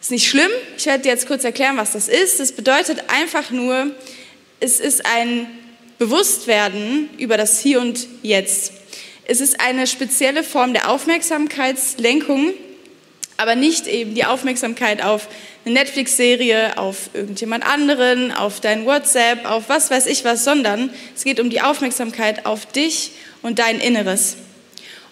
Ist 0.00 0.10
nicht 0.10 0.26
schlimm. 0.26 0.50
Ich 0.76 0.86
werde 0.86 1.04
dir 1.04 1.10
jetzt 1.10 1.28
kurz 1.28 1.44
erklären, 1.44 1.76
was 1.76 1.92
das 1.92 2.08
ist. 2.08 2.40
Das 2.40 2.52
bedeutet 2.52 3.04
einfach 3.08 3.50
nur, 3.50 3.92
es 4.58 4.80
ist 4.80 5.06
ein 5.06 5.46
Bewusstwerden 5.98 7.08
über 7.18 7.36
das 7.36 7.60
Hier 7.60 7.80
und 7.80 8.08
Jetzt. 8.22 8.72
Es 9.24 9.40
ist 9.40 9.60
eine 9.60 9.86
spezielle 9.86 10.42
Form 10.42 10.72
der 10.72 10.90
Aufmerksamkeitslenkung, 10.90 12.54
aber 13.36 13.54
nicht 13.54 13.86
eben 13.86 14.14
die 14.14 14.24
Aufmerksamkeit 14.24 15.02
auf 15.02 15.28
eine 15.64 15.74
Netflix-Serie, 15.74 16.78
auf 16.78 17.10
irgendjemand 17.14 17.66
anderen, 17.66 18.32
auf 18.32 18.60
dein 18.60 18.86
WhatsApp, 18.86 19.44
auf 19.44 19.68
was 19.68 19.90
weiß 19.90 20.06
ich 20.06 20.24
was, 20.24 20.44
sondern 20.44 20.90
es 21.14 21.24
geht 21.24 21.40
um 21.40 21.50
die 21.50 21.60
Aufmerksamkeit 21.60 22.46
auf 22.46 22.66
dich 22.66 23.12
und 23.42 23.58
dein 23.58 23.80
Inneres. 23.80 24.36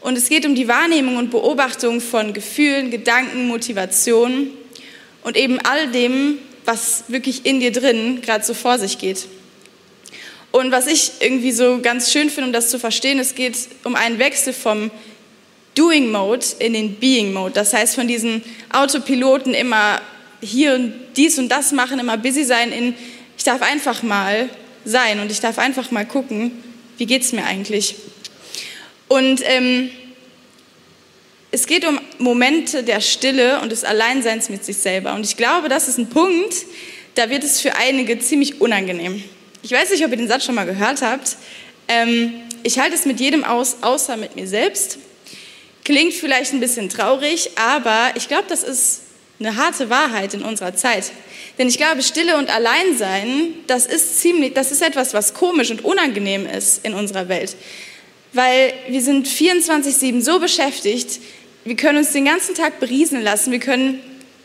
Und 0.01 0.17
es 0.17 0.29
geht 0.29 0.47
um 0.47 0.55
die 0.55 0.69
Wahrnehmung 0.69 1.17
und 1.17 1.31
Beobachtung 1.31 2.01
von 2.01 2.33
Gefühlen, 2.33 2.91
Gedanken, 2.91 3.49
Motivationen 3.49 4.51
und 5.23 5.37
eben 5.37 5.59
all 5.61 5.89
dem, 5.89 6.39
was 6.65 7.05
wirklich 7.09 7.45
in 7.45 7.61
dir 7.61 7.73
drin 7.73 8.23
gerade 8.23 8.45
so 8.45 8.55
vor 8.55 8.79
sich 8.79 8.99
geht. 8.99 9.27
Und 10.53 10.73
was 10.73 10.87
ich 10.87 11.13
irgendwie 11.21 11.53
so 11.53 11.79
ganz 11.81 12.11
schön 12.11 12.29
finde, 12.29 12.49
um 12.49 12.53
das 12.53 12.71
zu 12.71 12.79
verstehen, 12.79 13.19
es 13.19 13.35
geht 13.35 13.57
um 13.85 13.95
einen 13.95 14.19
Wechsel 14.19 14.53
vom 14.53 14.91
Doing 15.81 16.13
Mode 16.13 16.45
in 16.59 16.75
den 16.75 16.97
Being 16.97 17.33
Mode. 17.33 17.53
Das 17.55 17.73
heißt, 17.73 17.95
von 17.95 18.07
diesen 18.07 18.43
Autopiloten 18.71 19.55
immer 19.55 20.03
hier 20.43 20.75
und 20.75 20.93
dies 21.17 21.39
und 21.39 21.49
das 21.49 21.73
machen, 21.73 21.99
immer 21.99 22.19
busy 22.19 22.45
sein, 22.45 22.71
in 22.71 22.95
ich 23.39 23.45
darf 23.45 23.63
einfach 23.63 24.03
mal 24.03 24.51
sein 24.85 25.21
und 25.21 25.33
ich 25.33 25.41
darf 25.41 25.59
einfach 25.59 25.91
mal 25.91 26.05
gucken, 26.05 26.63
wie 26.99 27.07
geht 27.07 27.23
es 27.23 27.33
mir 27.33 27.47
eigentlich. 27.47 27.95
Und 29.09 29.41
ähm, 29.45 29.91
es 31.51 31.67
geht 31.67 31.87
um 31.87 31.99
Momente 32.19 32.83
der 32.83 33.01
Stille 33.01 33.59
und 33.63 33.73
des 33.73 33.83
Alleinseins 33.83 34.51
mit 34.51 34.63
sich 34.63 34.77
selber. 34.77 35.15
Und 35.15 35.25
ich 35.25 35.39
glaube, 35.39 35.71
das 35.71 35.89
ist 35.89 35.97
ein 35.97 36.11
Punkt, 36.11 36.55
da 37.15 37.31
wird 37.31 37.43
es 37.43 37.63
für 37.63 37.75
einige 37.77 38.19
ziemlich 38.19 38.61
unangenehm. 38.61 39.25
Ich 39.63 39.73
weiß 39.73 39.89
nicht, 39.89 40.05
ob 40.05 40.11
ihr 40.11 40.19
den 40.19 40.29
Satz 40.29 40.45
schon 40.45 40.57
mal 40.57 40.67
gehört 40.67 41.01
habt. 41.01 41.39
Ähm, 41.89 42.35
ich 42.65 42.79
halte 42.79 42.95
es 42.95 43.07
mit 43.07 43.19
jedem 43.19 43.45
aus, 43.45 43.79
außer 43.81 44.19
mit 44.19 44.37
mir 44.37 44.47
selbst. 44.47 44.99
Klingt 45.91 46.15
vielleicht 46.15 46.53
ein 46.53 46.61
bisschen 46.61 46.89
traurig, 46.89 47.51
aber 47.57 48.13
ich 48.15 48.29
glaube, 48.29 48.45
das 48.49 48.63
ist 48.63 49.01
eine 49.41 49.57
harte 49.57 49.91
Wahrheit 49.91 50.35
in 50.35 50.43
unserer 50.43 50.73
Zeit. 50.77 51.11
Denn 51.59 51.67
ich 51.67 51.79
glaube, 51.79 52.01
Stille 52.05 52.37
und 52.37 52.49
Alleinsein, 52.49 53.55
das 53.67 53.87
ist 53.87 54.21
ziemlich, 54.21 54.55
das 54.55 54.71
ist 54.71 54.83
etwas, 54.83 55.15
was 55.15 55.35
komisch 55.35 55.73
und 55.73 55.85
unangenehm 55.85 56.47
ist 56.47 56.85
in 56.85 56.95
unserer 56.95 57.29
Welt. 57.29 57.57
Weil 58.33 58.73
wir 58.89 59.03
sind 59.03 59.27
24-7 59.27 60.21
so 60.21 60.39
beschäftigt, 60.39 61.19
wir 61.65 61.75
können 61.75 61.99
uns 61.99 62.13
den 62.13 62.25
ganzen 62.27 62.55
Tag 62.55 62.79
berieseln 62.79 63.25
lassen, 63.25 63.51
wir 63.51 63.59
können 63.59 63.99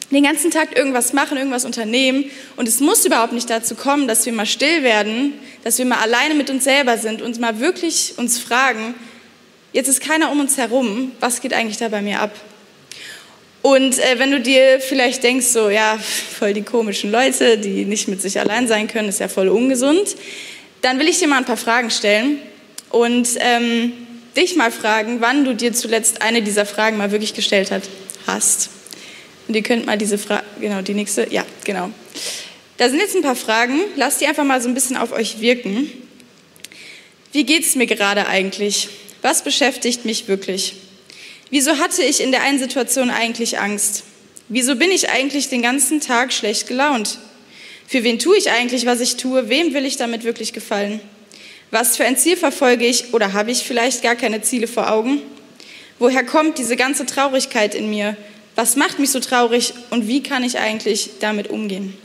den 0.09 0.23
ganzen 0.23 0.49
Tag 0.49 0.75
irgendwas 0.75 1.13
machen, 1.13 1.37
irgendwas 1.37 1.63
unternehmen. 1.63 2.25
Und 2.55 2.67
es 2.67 2.79
muss 2.79 3.05
überhaupt 3.05 3.33
nicht 3.33 3.51
dazu 3.51 3.75
kommen, 3.75 4.07
dass 4.07 4.25
wir 4.25 4.33
mal 4.33 4.47
still 4.47 4.81
werden, 4.81 5.33
dass 5.63 5.77
wir 5.77 5.85
mal 5.85 5.99
alleine 5.99 6.33
mit 6.33 6.49
uns 6.49 6.63
selber 6.63 6.97
sind 6.97 7.21
und 7.21 7.39
mal 7.39 7.59
wirklich 7.59 8.15
uns 8.17 8.39
fragen, 8.39 8.95
jetzt 9.75 9.89
ist 9.89 10.00
keiner 10.00 10.32
um 10.32 10.39
uns 10.39 10.58
herum, 10.58 11.12
was 11.20 11.41
geht 11.41 11.53
eigentlich 11.53 11.75
da 11.77 11.89
bei 11.89 12.01
mir 12.01 12.22
ab? 12.22 12.32
Und 13.62 14.00
äh, 14.00 14.17
wenn 14.20 14.32
du 14.32 14.39
dir 14.39 14.79
vielleicht 14.79 15.22
denkst, 15.22 15.48
so, 15.48 15.70
ja, 15.70 15.98
voll 15.98 16.53
die 16.53 16.62
komischen 16.62 17.12
Leute, 17.12 17.58
die 17.58 17.84
nicht 17.84 18.08
mit 18.08 18.22
sich 18.22 18.39
allein 18.39 18.70
sein 18.70 18.88
können, 18.88 19.10
ist 19.10 19.20
ja 19.20 19.27
voll 19.27 19.50
ungesund, 19.50 20.15
dann 20.82 20.98
will 20.98 21.10
ich 21.10 21.20
dir 21.20 21.27
mal 21.27 21.39
ein 21.39 21.46
paar 21.46 21.58
Fragen 21.58 21.91
stellen 21.91 22.39
und 22.89 23.27
ähm, 23.39 23.91
dich 24.38 24.55
mal 24.55 24.72
fragen, 24.72 25.20
wann 25.20 25.44
du 25.44 25.53
dir 25.53 25.74
zuletzt 25.74 26.22
eine 26.22 26.41
dieser 26.41 26.65
Fragen 26.65 26.96
mal 26.96 27.12
wirklich 27.12 27.34
gestellt 27.34 27.70
hat, 27.70 27.84
hast. 28.27 28.70
Und 29.48 29.55
ihr 29.55 29.63
könnt 29.63 29.86
mal 29.86 29.98
diese 29.98 30.17
Frage, 30.17 30.46
genau, 30.62 30.82
die 30.84 30.94
nächste, 30.94 31.27
ja, 31.32 31.44
genau. 31.65 31.89
Da 32.77 32.88
sind 32.88 33.00
jetzt 33.00 33.15
ein 33.15 33.24
paar 33.24 33.36
Fragen, 33.36 33.79
lasst 33.98 34.22
die 34.22 34.27
einfach 34.27 34.46
mal 34.46 34.62
so 34.62 34.70
ein 34.70 34.74
bisschen 34.74 34.96
auf 34.96 35.12
euch 35.12 35.41
wirken. 35.41 35.91
Wie 37.34 37.46
geht 37.46 37.65
es 37.65 37.75
mir 37.75 37.88
gerade 37.88 38.27
eigentlich? 38.27 38.88
Was 39.25 39.41
beschäftigt 39.41 40.05
mich 40.05 40.27
wirklich? 40.27 40.75
Wieso 41.50 41.79
hatte 41.79 42.03
ich 42.03 42.22
in 42.22 42.32
der 42.32 42.44
einen 42.44 42.60
Situation 42.60 43.10
eigentlich 43.10 43.58
Angst? 43.58 44.03
Wieso 44.50 44.75
bin 44.75 44.91
ich 44.91 45.10
eigentlich 45.10 45.50
den 45.50 45.63
ganzen 45.63 46.00
Tag 46.00 46.32
schlecht 46.32 46.67
gelaunt? 46.67 47.17
Für 47.88 48.03
wen 48.03 48.20
tue 48.20 48.38
ich 48.38 48.51
eigentlich, 48.51 48.86
was 48.86 49.01
ich 49.01 49.17
tue? 49.17 49.50
Wem 49.50 49.74
will 49.74 49.84
ich 49.84 49.98
damit 49.98 50.25
wirklich 50.25 50.53
gefallen? 50.53 51.00
Was 51.72 51.98
für 51.98 52.05
ein 52.05 52.17
Ziel 52.17 52.38
verfolge 52.38 52.86
ich 52.86 53.15
oder 53.15 53.34
habe 53.34 53.50
ich 53.50 53.63
vielleicht 53.63 54.03
gar 54.03 54.15
keine 54.15 54.44
Ziele 54.44 54.67
vor 54.67 54.91
Augen? 54.91 55.24
Woher 55.98 56.24
kommt 56.24 56.60
diese 56.60 56.75
ganze 56.75 57.08
Traurigkeit 57.08 57.74
in 57.74 57.89
mir? 57.89 58.15
Was 58.53 58.75
macht 58.75 59.00
mich 59.00 59.10
so 59.10 59.20
traurig 59.20 59.74
und 59.89 60.08
wie 60.08 60.22
kann 60.22 60.44
ich 60.44 60.60
eigentlich 60.60 61.10
damit 61.20 61.50
umgehen? 61.50 61.98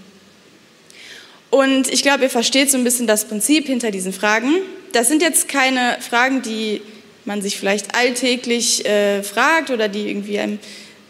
Und 1.50 1.92
ich 1.92 2.00
glaube, 2.00 2.22
ihr 2.22 2.30
versteht 2.30 2.70
so 2.70 2.78
ein 2.78 2.84
bisschen 2.84 3.06
das 3.06 3.26
Prinzip 3.26 3.66
hinter 3.66 3.90
diesen 3.90 4.14
Fragen. 4.14 4.54
Das 4.92 5.08
sind 5.08 5.20
jetzt 5.20 5.48
keine 5.48 5.98
Fragen, 6.00 6.40
die 6.40 6.80
man 7.24 7.42
sich 7.42 7.58
vielleicht 7.58 7.94
alltäglich 7.94 8.84
äh, 8.86 9.22
fragt 9.22 9.70
oder 9.70 9.88
die 9.88 10.08
irgendwie 10.08 10.38
einem 10.38 10.58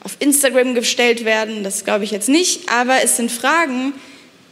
auf 0.03 0.17
Instagram 0.19 0.75
gestellt 0.75 1.25
werden. 1.25 1.63
Das 1.63 1.85
glaube 1.85 2.05
ich 2.05 2.11
jetzt 2.11 2.29
nicht. 2.29 2.71
Aber 2.71 3.03
es 3.03 3.17
sind 3.17 3.31
Fragen, 3.31 3.93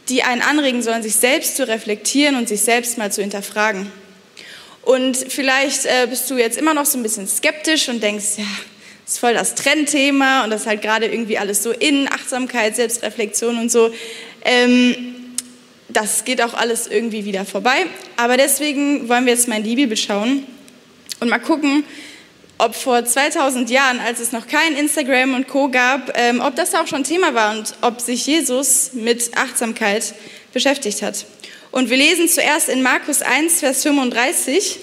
die 0.07 0.23
einen 0.23 0.41
anregen 0.41 0.81
sollen, 0.81 1.03
sich 1.03 1.15
selbst 1.15 1.55
zu 1.55 1.67
reflektieren 1.67 2.35
und 2.35 2.47
sich 2.47 2.61
selbst 2.61 2.97
mal 2.97 3.11
zu 3.11 3.21
hinterfragen. 3.21 3.91
Und 4.83 5.17
vielleicht 5.17 5.85
äh, 5.85 6.07
bist 6.09 6.29
du 6.31 6.37
jetzt 6.37 6.57
immer 6.57 6.73
noch 6.73 6.85
so 6.85 6.97
ein 6.97 7.03
bisschen 7.03 7.27
skeptisch 7.27 7.89
und 7.89 8.01
denkst, 8.01 8.37
ja, 8.37 8.45
ist 9.05 9.19
voll 9.19 9.33
das 9.33 9.55
Trendthema 9.55 10.43
und 10.43 10.51
das 10.51 10.61
ist 10.61 10.67
halt 10.67 10.81
gerade 10.81 11.07
irgendwie 11.07 11.37
alles 11.37 11.63
so 11.63 11.71
in, 11.71 12.07
Achtsamkeit, 12.11 12.75
Selbstreflexion 12.75 13.57
und 13.57 13.71
so. 13.71 13.91
Ähm, 14.43 15.15
das 15.89 16.23
geht 16.25 16.41
auch 16.41 16.53
alles 16.53 16.87
irgendwie 16.87 17.25
wieder 17.25 17.45
vorbei. 17.45 17.85
Aber 18.17 18.37
deswegen 18.37 19.09
wollen 19.09 19.25
wir 19.25 19.33
jetzt 19.33 19.47
mal 19.47 19.57
in 19.57 19.63
die 19.63 19.75
Bibel 19.75 19.97
schauen 19.97 20.45
und 21.19 21.29
mal 21.29 21.39
gucken, 21.39 21.83
ob 22.57 22.75
vor 22.75 23.05
2000 23.05 23.69
Jahren, 23.69 23.99
als 23.99 24.19
es 24.19 24.31
noch 24.31 24.47
kein 24.47 24.75
Instagram 24.75 25.33
und 25.33 25.47
Co 25.47 25.69
gab, 25.69 26.17
ähm, 26.17 26.41
ob 26.41 26.55
das 26.55 26.75
auch 26.75 26.87
schon 26.87 27.03
Thema 27.03 27.33
war 27.33 27.57
und 27.57 27.73
ob 27.81 28.01
sich 28.01 28.25
Jesus 28.27 28.91
mit 28.93 29.37
Achtsamkeit 29.37 30.13
beschäftigt 30.53 31.01
hat. 31.01 31.25
Und 31.71 31.89
wir 31.89 31.97
lesen 31.97 32.27
zuerst 32.27 32.67
in 32.67 32.81
Markus 32.81 33.21
1, 33.21 33.59
Vers 33.59 33.83
35. 33.83 34.79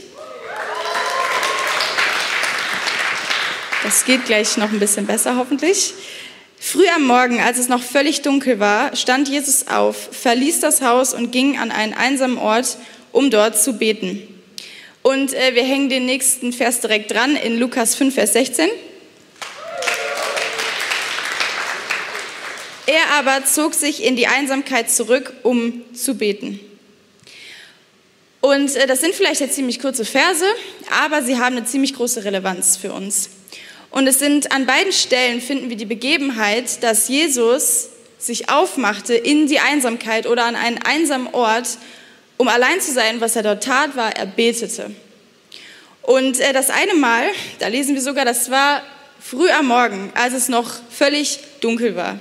Das 3.83 4.05
geht 4.05 4.25
gleich 4.25 4.57
noch 4.57 4.73
ein 4.73 4.81
bisschen 4.81 5.07
besser, 5.07 5.37
hoffentlich. 5.37 5.95
Früh 6.59 6.89
am 6.95 7.05
Morgen, 7.05 7.41
als 7.41 7.59
es 7.59 7.69
noch 7.69 7.83
völlig 7.83 8.23
dunkel 8.23 8.59
war, 8.59 8.97
stand 8.97 9.29
Jesus 9.29 9.69
auf, 9.69 10.09
verließ 10.13 10.61
das 10.61 10.81
Haus 10.81 11.13
und 11.13 11.31
ging 11.31 11.59
an 11.59 11.71
einen 11.71 11.93
einsamen 11.93 12.39
Ort, 12.39 12.79
um 13.13 13.31
dort 13.31 13.61
zu 13.61 13.75
beten. 13.75 14.36
Und 15.07 15.35
äh, 15.35 15.55
wir 15.55 15.63
hängen 15.63 15.89
den 15.89 16.05
nächsten 16.05 16.53
Vers 16.53 16.81
direkt 16.81 17.13
dran 17.13 17.37
in 17.37 17.61
Lukas 17.61 17.95
5, 17.95 18.13
Vers 18.13 18.33
16. 18.33 18.69
Er 22.89 23.03
aber 23.17 23.45
zog 23.45 23.75
sich 23.75 24.03
in 24.03 24.17
die 24.17 24.27
Einsamkeit 24.27 24.91
zurück, 24.91 25.33
um 25.45 25.85
zu 25.95 26.17
beten. 26.17 26.59
Und 28.41 28.75
äh, 28.75 28.89
das 28.89 29.01
sind 29.01 29.15
vielleicht 29.15 29.41
jetzt 29.41 29.55
ziemlich 29.55 29.79
kurze 29.79 30.05
Verse, 30.05 30.45
aber 30.91 31.23
sie 31.23 31.39
haben 31.39 31.57
eine 31.57 31.67
ziemlich 31.67 31.95
große 31.95 32.25
Relevanz 32.25 32.77
für 32.77 32.93
uns. 32.93 33.31
Und 33.93 34.09
es 34.09 34.19
sind 34.19 34.51
an 34.51 34.67
beiden 34.67 34.93
Stellen 34.93 35.41
finden 35.41 35.71
wir 35.71 35.77
die 35.77 35.87
Begebenheit, 35.87 36.83
dass 36.83 37.07
Jesus 37.07 37.91
sich 38.19 38.49
aufmachte 38.49 39.15
in 39.15 39.47
die 39.47 39.61
Einsamkeit 39.61 40.27
oder 40.27 40.47
an 40.47 40.57
einen 40.57 40.79
einsamen 40.79 41.33
Ort, 41.33 41.79
um 42.37 42.49
allein 42.49 42.81
zu 42.81 42.93
sein. 42.93 43.21
Was 43.21 43.37
er 43.37 43.43
dort 43.43 43.65
tat, 43.65 43.97
war, 43.97 44.15
er 44.17 44.27
betete. 44.27 44.91
Und 46.03 46.39
äh, 46.41 46.53
das 46.53 46.71
eine 46.71 46.95
Mal, 46.95 47.31
da 47.59 47.69
lesen 47.69 47.95
wir 47.95 48.03
sogar, 48.03 48.25
das 48.25 48.51
war 48.51 48.83
früh 49.21 49.51
am 49.51 49.67
Morgen, 49.67 50.13
als 50.15 50.35
es 50.35 50.49
noch 50.49 50.71
völlig 50.91 51.41
dunkel 51.61 51.97
war. 51.97 52.21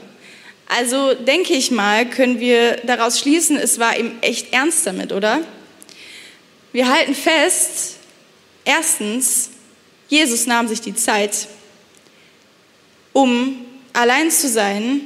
Also 0.68 1.14
denke 1.14 1.54
ich 1.54 1.70
mal, 1.70 2.10
können 2.10 2.40
wir 2.40 2.78
daraus 2.78 3.20
schließen, 3.20 3.58
es 3.58 3.78
war 3.78 3.98
ihm 3.98 4.18
echt 4.22 4.52
ernst 4.52 4.88
damit, 4.88 5.12
oder? 5.12 5.42
Wir 6.72 6.92
halten 6.92 7.14
fest, 7.14 7.98
erstens, 8.66 9.52
Jesus 10.08 10.48
nahm 10.48 10.68
sich 10.68 10.82
die 10.82 10.96
Zeit, 10.96 11.48
um 13.14 13.66
allein 13.94 14.32
zu 14.32 14.50
sein 14.50 15.02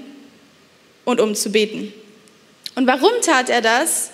und 1.03 1.19
um 1.19 1.35
zu 1.35 1.51
beten. 1.51 1.93
Und 2.75 2.87
warum 2.87 3.11
tat 3.21 3.49
er 3.49 3.61
das? 3.61 4.11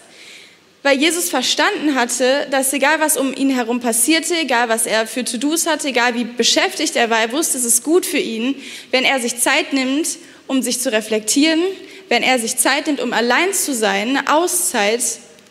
Weil 0.86 1.00
Jesus 1.00 1.30
verstanden 1.30 1.96
hatte, 1.96 2.46
dass 2.51 2.72
egal 2.72 3.00
was 3.00 3.18
um 3.18 3.34
ihn 3.34 3.50
herum 3.50 3.80
passierte, 3.80 4.36
egal 4.36 4.70
was 4.70 4.86
er 4.86 5.08
für 5.08 5.25
To-Dos 5.25 5.65
hatte, 5.65 5.88
egal 5.88 6.13
wie 6.13 6.25
beschäftigt 6.25 6.96
er 6.96 7.10
war, 7.10 7.22
er 7.22 7.32
wusste, 7.32 7.58
es 7.58 7.63
ist 7.63 7.82
gut 7.82 8.06
für 8.06 8.20
ihn, 8.20 8.54
wenn 8.92 9.04
er 9.04 9.20
sich 9.20 9.39
Zeit 9.39 9.74
nimmt, 9.74 10.08
um 10.46 10.62
sich 10.62 10.80
zu 10.80 10.92
reflektieren, 10.92 11.60
wenn 12.08 12.22
er 12.22 12.38
sich 12.38 12.58
Zeit 12.58 12.86
nimmt, 12.86 13.01
um 13.01 13.13
allein 13.13 13.51
zu 13.51 13.74
sein, 13.74 14.10
eine 14.10 14.32
Auszeit 14.32 15.01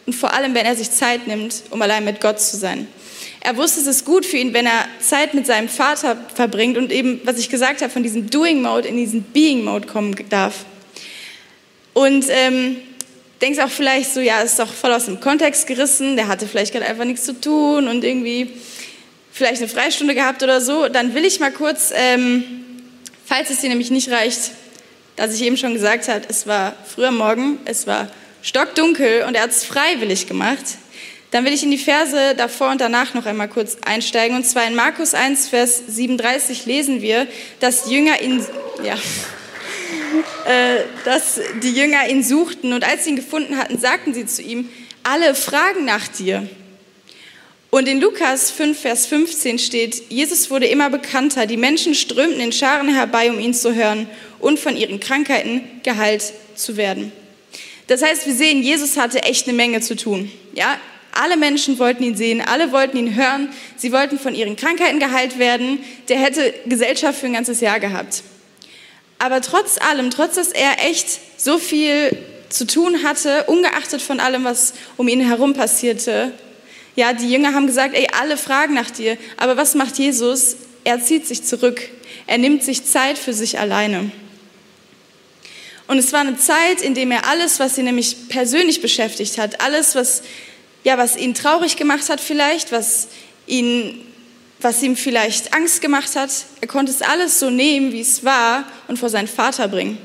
und 0.07 0.13
vor 0.13 0.33
allem, 0.33 0.55
wenn 0.55 0.67
er 0.67 0.77
sich 0.77 0.93
Zeit 0.93 1.27
nimmt, 1.27 1.65
um 1.71 1.83
allein 1.83 2.05
mit 2.05 2.21
Gott 2.21 2.41
zu 2.41 2.57
sein. 2.57 2.87
Er 3.41 3.57
wusste, 3.57 3.81
es 3.81 3.89
ist 3.89 4.05
gut 4.05 4.25
für 4.25 4.37
ihn, 4.37 4.55
wenn 4.55 4.67
er 4.67 4.87
Zeit 5.01 5.35
mit 5.35 5.49
seinem 5.49 5.69
Vater 5.69 6.17
verbringt 6.33 6.79
und 6.79 6.93
eben, 6.93 7.21
was 7.25 7.41
ich 7.41 7.51
gesagt 7.51 7.83
habe, 7.83 7.93
von 7.93 8.05
diesem 8.05 8.31
Doing-Mode 8.31 8.87
in 8.87 8.97
diesen 8.97 9.25
Being-Mode 9.25 9.89
kommen 9.89 10.15
darf. 10.31 10.65
Und 11.93 12.27
ähm, 12.29 12.77
denkst 13.45 13.59
auch 13.59 13.71
vielleicht 13.71 14.13
so, 14.15 14.21
ja, 14.21 14.41
ist 14.41 14.59
doch 14.59 14.73
voll 14.73 14.93
aus 14.93 15.05
dem 15.05 15.21
Kontext 15.21 15.67
gerissen, 15.67 16.17
der 16.17 16.29
hatte 16.29 16.49
vielleicht 16.49 16.73
gerade 16.73 16.87
einfach 16.87 17.05
nichts 17.05 17.25
zu 17.25 17.39
tun 17.39 17.89
und 17.89 18.03
irgendwie 18.03 18.51
vielleicht 19.33 19.61
eine 19.61 19.69
Freistunde 19.69 20.15
gehabt 20.15 20.43
oder 20.43 20.63
so. 20.63 20.89
Dann 20.89 21.15
will 21.15 21.27
ich 21.27 21.41
mal 21.41 21.53
kurz, 21.53 21.93
ähm, 21.95 22.45
falls 23.27 23.51
es 23.51 23.61
dir 23.61 23.69
nämlich 23.69 23.91
nicht 23.91 24.11
reicht, 24.11 24.53
dass 25.17 25.35
ich 25.35 25.43
eben 25.43 25.59
schon 25.59 25.75
gesagt 25.75 26.09
habe, 26.09 26.23
es 26.27 26.47
war 26.47 26.75
früher 26.87 27.11
Morgen, 27.11 27.59
es 27.67 27.87
war 27.87 28.09
stockdunkel 28.41 29.25
und 29.29 29.35
er 29.35 29.43
hat 29.43 29.51
es 29.51 29.63
freiwillig 29.63 30.27
gemacht. 30.27 30.65
Dann 31.31 31.45
will 31.45 31.53
ich 31.53 31.63
in 31.63 31.71
die 31.71 31.79
Verse 31.79 32.35
davor 32.37 32.71
und 32.71 32.81
danach 32.81 33.13
noch 33.13 33.27
einmal 33.27 33.49
kurz 33.49 33.77
einsteigen. 33.85 34.37
Und 34.37 34.45
zwar 34.45 34.67
in 34.67 34.75
Markus 34.75 35.13
1, 35.13 35.49
Vers 35.49 35.83
37 35.87 36.65
lesen 36.65 37.03
wir, 37.03 37.27
dass 37.61 37.91
Jünger 37.91 38.23
ihn, 38.23 38.43
ja, 38.83 38.97
äh, 40.47 40.85
dass 41.05 41.41
die 41.63 41.73
Jünger 41.73 42.09
ihn 42.09 42.23
suchten 42.23 42.73
und 42.73 42.85
als 42.85 43.05
sie 43.05 43.11
ihn 43.11 43.17
gefunden 43.17 43.57
hatten, 43.59 43.79
sagten 43.79 44.15
sie 44.15 44.27
zu 44.27 44.43
ihm, 44.43 44.69
alle 45.03 45.35
fragen 45.35 45.85
nach 45.85 46.09
dir. 46.09 46.49
Und 47.71 47.89
in 47.89 48.01
Lukas 48.01 48.53
5, 48.53 48.79
Vers 48.79 49.07
15 49.07 49.59
steht, 49.59 50.03
Jesus 50.09 50.49
wurde 50.51 50.67
immer 50.67 50.91
bekannter, 50.91 51.47
die 51.47 51.57
Menschen 51.57 51.95
strömten 51.95 52.39
in 52.39 52.53
Scharen 52.53 52.95
herbei, 52.95 53.31
um 53.31 53.41
ihn 53.41 53.53
zu 53.53 53.75
hören 53.75 54.09
und 54.39 54.61
von 54.61 54.77
ihren 54.77 55.01
Krankheiten 55.01 55.63
geheilt 55.83 56.23
zu 56.55 56.77
werden. 56.77 57.11
Das 57.89 58.03
heißt, 58.03 58.27
wir 58.27 58.35
sehen, 58.35 58.63
Jesus 58.63 58.97
hatte 58.97 59.25
echt 59.25 59.49
eine 59.49 59.57
Menge 59.57 59.81
zu 59.81 59.97
tun. 59.97 60.31
Ja, 60.55 60.79
alle 61.13 61.37
Menschen 61.37 61.79
wollten 61.79 62.03
ihn 62.03 62.17
sehen, 62.17 62.41
alle 62.41 62.73
wollten 62.73 62.97
ihn 62.97 63.15
hören, 63.15 63.49
sie 63.77 63.93
wollten 63.93 64.19
von 64.19 64.35
ihren 64.35 64.57
Krankheiten 64.57 65.01
geheilt 65.01 65.39
werden. 65.39 65.81
Der 66.09 66.19
hätte 66.19 66.55
Gesellschaft 66.67 67.21
für 67.21 67.27
ein 67.27 67.35
ganzes 67.35 67.61
Jahr 67.61 67.81
gehabt. 67.81 68.23
Aber 69.25 69.41
trotz 69.41 69.79
allem, 69.79 70.11
trotz 70.11 70.35
dass 70.35 70.49
er 70.49 70.85
echt 70.87 71.07
so 71.39 71.57
viel 71.57 72.15
zu 72.51 72.67
tun 72.67 73.05
hatte, 73.05 73.45
ungeachtet 73.45 74.03
von 74.03 74.21
allem, 74.21 74.45
was 74.45 74.75
um 74.99 75.09
ihn 75.09 75.21
herum 75.21 75.55
passierte, 75.55 76.31
ja, 76.95 77.15
die 77.15 77.33
Jünger 77.33 77.55
haben 77.55 77.67
gesagt, 77.67 77.95
ey, 77.95 78.07
alle 78.21 78.37
fragen 78.37 78.75
nach 78.75 78.91
dir. 78.91 79.17
Aber 79.39 79.57
was 79.57 79.75
macht 79.77 79.97
Jesus? 79.97 80.57
Er 80.85 81.03
zieht 81.03 81.27
sich 81.27 81.43
zurück. 81.43 81.89
Er 82.27 82.37
nimmt 82.37 82.63
sich 82.65 82.85
Zeit 82.85 83.17
für 83.17 83.33
sich 83.33 83.59
alleine. 83.59 84.13
Und 85.87 85.97
es 85.97 86.13
war 86.13 86.21
eine 86.21 86.37
Zeit, 86.37 86.83
in 86.83 86.95
der 86.95 87.09
er 87.09 87.27
alles, 87.27 87.59
was 87.61 87.79
ihn 87.79 87.87
nämlich 87.87 88.29
persönlich 88.29 88.83
beschäftigt 88.83 89.39
hat, 89.39 89.63
alles, 89.63 89.95
was 89.95 90.23
ja, 90.83 90.99
was 90.99 91.17
ihn 91.17 91.33
traurig 91.33 91.77
gemacht 91.77 92.11
hat 92.11 92.21
vielleicht, 92.21 92.73
was, 92.73 93.09
ihn, 93.47 94.05
was 94.65 94.83
ihm 94.83 94.97
vielleicht 94.97 95.53
Angst 95.55 95.81
gemacht 95.83 96.17
hat. 96.17 96.31
Er 96.61 96.69
konnte 96.69 96.91
es 96.91 97.03
alles 97.03 97.39
so 97.39 97.51
nehmen, 97.51 97.93
wie 97.93 98.01
es 98.01 98.25
war 98.25 98.65
und 98.89 98.99
vor 98.99 99.11
seinen 99.11 99.29
Vater 99.29 99.69
bringen. 99.69 99.99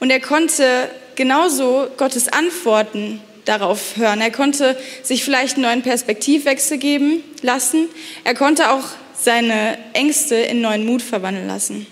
Und 0.00 0.10
er 0.10 0.20
konnte 0.20 0.90
genauso 1.14 1.86
Gottes 1.96 2.28
Antworten 2.28 3.20
darauf 3.44 3.96
hören. 3.96 4.20
Er 4.20 4.30
konnte 4.30 4.76
sich 5.02 5.22
vielleicht 5.22 5.54
einen 5.54 5.64
neuen 5.64 5.82
Perspektivwechsel 5.82 6.78
geben 6.78 7.22
lassen. 7.42 7.88
Er 8.24 8.34
konnte 8.34 8.70
auch 8.70 8.84
seine 9.14 9.78
Ängste 9.92 10.34
in 10.34 10.60
neuen 10.60 10.86
Mut 10.86 11.02
verwandeln 11.02 11.46
lassen. 11.46 11.86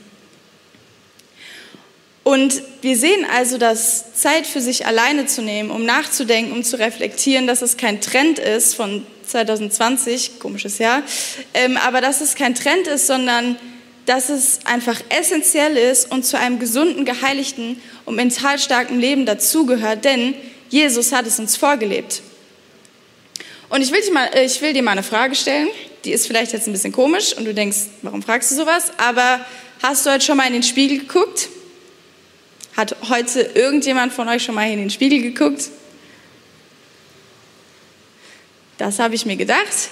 Und 2.24 2.62
wir 2.82 2.96
sehen 2.96 3.26
also, 3.30 3.58
dass 3.58 4.14
Zeit 4.14 4.46
für 4.46 4.60
sich 4.60 4.86
alleine 4.86 5.26
zu 5.26 5.42
nehmen, 5.42 5.70
um 5.70 5.84
nachzudenken, 5.84 6.52
um 6.52 6.62
zu 6.62 6.78
reflektieren, 6.78 7.46
dass 7.46 7.62
es 7.62 7.76
kein 7.76 8.00
Trend 8.00 8.38
ist 8.38 8.74
von 8.74 9.04
2020, 9.32 10.38
komisches 10.38 10.78
Jahr, 10.78 11.02
ähm, 11.54 11.76
aber 11.76 12.00
dass 12.00 12.20
es 12.20 12.34
kein 12.34 12.54
Trend 12.54 12.86
ist, 12.86 13.06
sondern 13.06 13.56
dass 14.06 14.28
es 14.28 14.60
einfach 14.64 15.00
essentiell 15.08 15.76
ist 15.76 16.10
und 16.10 16.24
zu 16.24 16.38
einem 16.38 16.58
gesunden, 16.58 17.04
geheiligten 17.04 17.80
und 18.04 18.16
mental 18.16 18.58
starken 18.58 18.98
Leben 18.98 19.26
dazugehört, 19.26 20.04
denn 20.04 20.34
Jesus 20.70 21.12
hat 21.12 21.26
es 21.26 21.38
uns 21.38 21.56
vorgelebt. 21.56 22.22
Und 23.68 23.80
ich 23.80 23.92
will, 23.92 24.00
dir 24.02 24.12
mal, 24.12 24.30
ich 24.44 24.60
will 24.60 24.72
dir 24.72 24.82
mal 24.82 24.92
eine 24.92 25.02
Frage 25.02 25.34
stellen, 25.34 25.68
die 26.04 26.12
ist 26.12 26.26
vielleicht 26.26 26.52
jetzt 26.52 26.66
ein 26.66 26.72
bisschen 26.72 26.92
komisch 26.92 27.34
und 27.36 27.44
du 27.44 27.54
denkst, 27.54 27.78
warum 28.02 28.22
fragst 28.22 28.50
du 28.50 28.56
sowas? 28.56 28.92
Aber 28.98 29.44
hast 29.82 30.04
du 30.04 30.10
heute 30.10 30.24
schon 30.24 30.36
mal 30.36 30.46
in 30.46 30.52
den 30.52 30.62
Spiegel 30.62 30.98
geguckt? 30.98 31.48
Hat 32.76 32.96
heute 33.08 33.40
irgendjemand 33.54 34.12
von 34.12 34.28
euch 34.28 34.42
schon 34.42 34.54
mal 34.54 34.70
in 34.70 34.78
den 34.78 34.90
Spiegel 34.90 35.22
geguckt? 35.22 35.70
Das 38.82 38.98
habe 38.98 39.14
ich 39.14 39.24
mir 39.26 39.36
gedacht. 39.36 39.90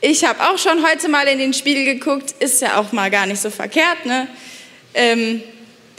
Ich 0.00 0.24
habe 0.24 0.40
auch 0.48 0.56
schon 0.56 0.86
heute 0.86 1.08
mal 1.08 1.26
in 1.26 1.40
den 1.40 1.52
Spiegel 1.52 1.84
geguckt. 1.84 2.32
Ist 2.38 2.62
ja 2.62 2.78
auch 2.78 2.92
mal 2.92 3.10
gar 3.10 3.26
nicht 3.26 3.42
so 3.42 3.50
verkehrt. 3.50 4.06
Ne? 4.06 4.28
Ähm, 4.94 5.42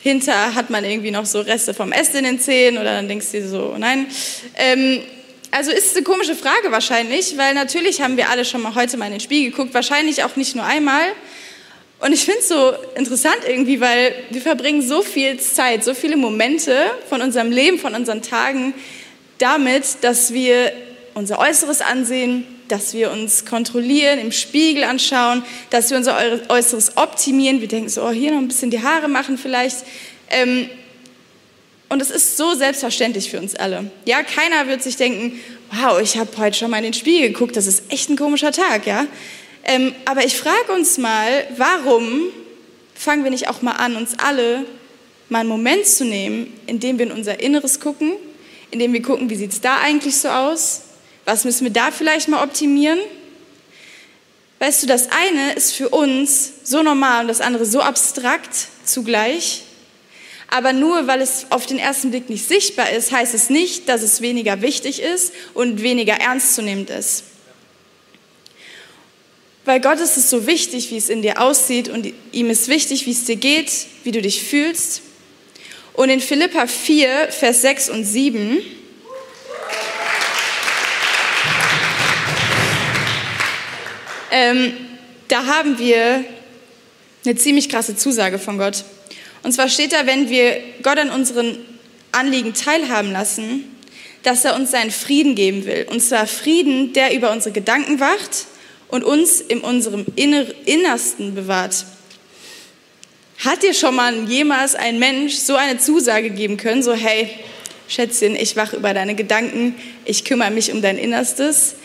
hinter 0.02 0.56
hat 0.56 0.70
man 0.70 0.86
irgendwie 0.86 1.12
noch 1.12 1.26
so 1.26 1.42
Reste 1.42 1.74
vom 1.74 1.92
Essen 1.92 2.20
in 2.20 2.24
den 2.24 2.40
Zähnen 2.40 2.80
oder 2.80 2.94
dann 2.94 3.10
denkst 3.10 3.26
du 3.34 3.42
dir 3.42 3.50
so, 3.50 3.76
nein. 3.78 4.08
Ähm, 4.56 5.02
also 5.52 5.72
ist 5.72 5.88
es 5.88 5.96
eine 5.98 6.06
komische 6.06 6.36
Frage 6.36 6.72
wahrscheinlich, 6.72 7.38
weil 7.38 7.54
natürlich 7.54 8.02
haben 8.02 8.16
wir 8.16 8.30
alle 8.30 8.46
schon 8.46 8.62
mal 8.62 8.76
heute 8.76 8.96
mal 8.96 9.08
in 9.08 9.12
den 9.12 9.20
Spiegel 9.20 9.52
geguckt, 9.52 9.74
wahrscheinlich 9.74 10.24
auch 10.24 10.38
nicht 10.38 10.56
nur 10.56 10.64
einmal. 10.64 11.04
Und 12.00 12.14
ich 12.14 12.24
finde 12.24 12.40
es 12.40 12.48
so 12.48 12.72
interessant 12.96 13.40
irgendwie, 13.46 13.82
weil 13.82 14.14
wir 14.30 14.40
verbringen 14.40 14.82
so 14.82 15.02
viel 15.02 15.38
Zeit, 15.42 15.84
so 15.84 15.94
viele 15.94 16.16
Momente 16.16 16.92
von 17.10 17.22
unserem 17.22 17.52
Leben, 17.52 17.78
von 17.78 17.94
unseren 17.94 18.22
Tagen 18.22 18.74
damit, 19.38 19.84
dass 20.00 20.34
wir 20.34 20.72
unser 21.20 21.40
Äußeres 21.40 21.82
ansehen, 21.82 22.46
dass 22.68 22.94
wir 22.94 23.12
uns 23.12 23.46
kontrollieren, 23.46 24.20
im 24.20 24.32
Spiegel 24.32 24.84
anschauen, 24.84 25.44
dass 25.70 25.90
wir 25.90 25.98
unser 25.98 26.18
Äußeres 26.50 26.98
optimieren. 26.98 27.62
Wir 27.62 27.68
denken 27.68 27.90
so, 27.90 28.04
oh, 28.04 28.12
hier 28.12 28.32
noch 28.32 28.40
ein 28.40 28.48
bisschen 28.48 28.72
die 28.72 28.82
Haare 28.82 29.08
machen 29.08 29.38
vielleicht. 29.38 29.78
Ähm, 30.30 30.70
und 31.90 32.02
es 32.02 32.12
ist 32.12 32.38
so 32.38 32.54
selbstverständlich 32.54 33.30
für 33.30 33.40
uns 33.40 33.56
alle. 33.56 33.92
Ja, 34.06 34.22
keiner 34.24 34.68
wird 34.68 34.84
sich 34.84 34.96
denken, 34.96 35.40
wow, 35.72 36.00
ich 36.00 36.18
habe 36.18 36.30
heute 36.38 36.58
schon 36.58 36.72
mal 36.72 36.78
in 36.78 36.84
den 36.84 36.94
Spiegel 36.94 37.30
geguckt, 37.30 37.56
das 37.56 37.68
ist 37.68 37.92
echt 37.92 38.10
ein 38.10 38.16
komischer 38.16 38.52
Tag, 38.52 38.86
ja. 38.86 39.06
Ähm, 39.66 39.94
aber 40.06 40.24
ich 40.24 40.38
frage 40.38 40.72
uns 40.72 40.98
mal, 40.98 41.46
warum 41.58 42.22
fangen 42.96 43.24
wir 43.24 43.32
nicht 43.32 43.50
auch 43.50 43.62
mal 43.62 43.74
an, 43.74 43.96
uns 43.96 44.18
alle 44.20 44.66
mal 45.30 45.40
einen 45.40 45.50
Moment 45.50 45.86
zu 45.86 46.06
nehmen, 46.06 46.54
in 46.66 46.80
dem 46.80 46.98
wir 47.00 47.08
in 47.08 47.12
unser 47.12 47.40
Inneres 47.40 47.80
gucken, 47.80 48.14
in 48.72 48.80
dem 48.80 48.94
wir 48.94 49.02
gucken, 49.02 49.30
wie 49.30 49.36
sieht 49.36 49.52
es 49.52 49.62
da 49.62 49.78
eigentlich 49.80 50.16
so 50.16 50.30
aus? 50.30 50.82
Was 51.30 51.44
müssen 51.44 51.66
wir 51.66 51.72
da 51.72 51.92
vielleicht 51.92 52.28
mal 52.28 52.44
optimieren? 52.44 52.98
Weißt 54.58 54.82
du, 54.82 54.88
das 54.88 55.10
eine 55.12 55.54
ist 55.54 55.74
für 55.74 55.90
uns 55.90 56.52
so 56.64 56.82
normal 56.82 57.22
und 57.22 57.28
das 57.28 57.40
andere 57.40 57.68
so 57.68 57.82
abstrakt 57.82 58.50
zugleich. 58.84 59.62
Aber 60.48 60.74
nur 60.74 61.06
weil 61.06 61.22
es 61.22 61.46
auf 61.52 61.68
den 61.68 61.78
ersten 61.78 62.10
Blick 62.10 62.32
nicht 62.32 62.48
sichtbar 62.48 62.90
ist, 62.90 63.12
heißt 63.12 63.36
es 63.36 63.52
nicht, 63.52 63.88
dass 63.88 64.02
es 64.02 64.22
weniger 64.22 64.64
wichtig 64.64 65.04
ist 65.04 65.32
und 65.54 65.84
weniger 65.84 66.16
ernstzunehmend 66.16 66.90
ist. 66.90 67.26
Weil 69.66 69.82
Gott 69.82 70.00
ist 70.00 70.18
es 70.18 70.32
so 70.32 70.48
wichtig, 70.48 70.90
wie 70.90 70.98
es 70.98 71.10
in 71.10 71.22
dir 71.22 71.40
aussieht 71.40 71.90
und 71.90 72.12
ihm 72.32 72.50
ist 72.50 72.70
wichtig, 72.70 73.06
wie 73.06 73.12
es 73.12 73.26
dir 73.26 73.36
geht, 73.36 73.72
wie 74.04 74.12
du 74.12 74.24
dich 74.24 74.42
fühlst. 74.42 75.04
Und 75.94 76.10
in 76.10 76.22
Philippa 76.22 76.66
4, 76.66 77.28
Vers 77.30 77.62
6 77.62 77.92
und 77.92 78.04
7 78.04 78.79
ähm, 84.32 84.74
da 85.28 85.46
haben 85.46 85.78
wir 85.80 86.24
eine 87.26 87.36
ziemlich 87.36 87.70
krasse 87.70 87.96
Zusage 87.96 88.40
von 88.40 88.58
Gott. 88.58 88.84
Und 89.44 89.52
zwar 89.52 89.70
steht 89.70 89.94
da, 89.94 90.06
wenn 90.06 90.30
wir 90.30 90.62
Gott 90.84 90.98
an 90.98 91.10
unseren 91.10 91.58
Anliegen 92.12 92.54
teilhaben 92.54 93.12
lassen, 93.12 93.64
dass 94.24 94.44
er 94.44 94.56
uns 94.56 94.72
seinen 94.72 94.92
Frieden 94.92 95.36
geben 95.36 95.66
will. 95.66 95.86
Und 95.90 96.02
zwar 96.02 96.28
Frieden, 96.28 96.94
der 96.94 97.14
über 97.14 97.32
unsere 97.32 97.54
Gedanken 97.54 98.00
wacht 98.00 98.48
und 98.90 99.04
uns 99.04 99.40
in 99.40 99.62
unserem 99.62 100.06
Innersten 100.16 101.36
bewahrt. 101.36 101.86
Hat 103.40 103.64
dir 103.64 103.74
schon 103.74 103.96
mal 103.96 104.14
jemals 104.28 104.76
ein 104.76 105.00
Mensch 105.00 105.36
so 105.36 105.56
eine 105.56 105.78
Zusage 105.78 106.30
geben 106.30 106.58
können, 106.58 106.84
so 106.84 106.94
hey, 106.94 107.30
Schätzchen, 107.88 108.36
ich 108.36 108.56
wache 108.56 108.76
über 108.76 108.94
deine 108.94 109.16
Gedanken, 109.16 109.76
ich 110.06 110.26
kümmere 110.26 110.52
mich 110.52 110.72
um 110.72 110.82
dein 110.82 110.98
Innerstes? 110.98 111.76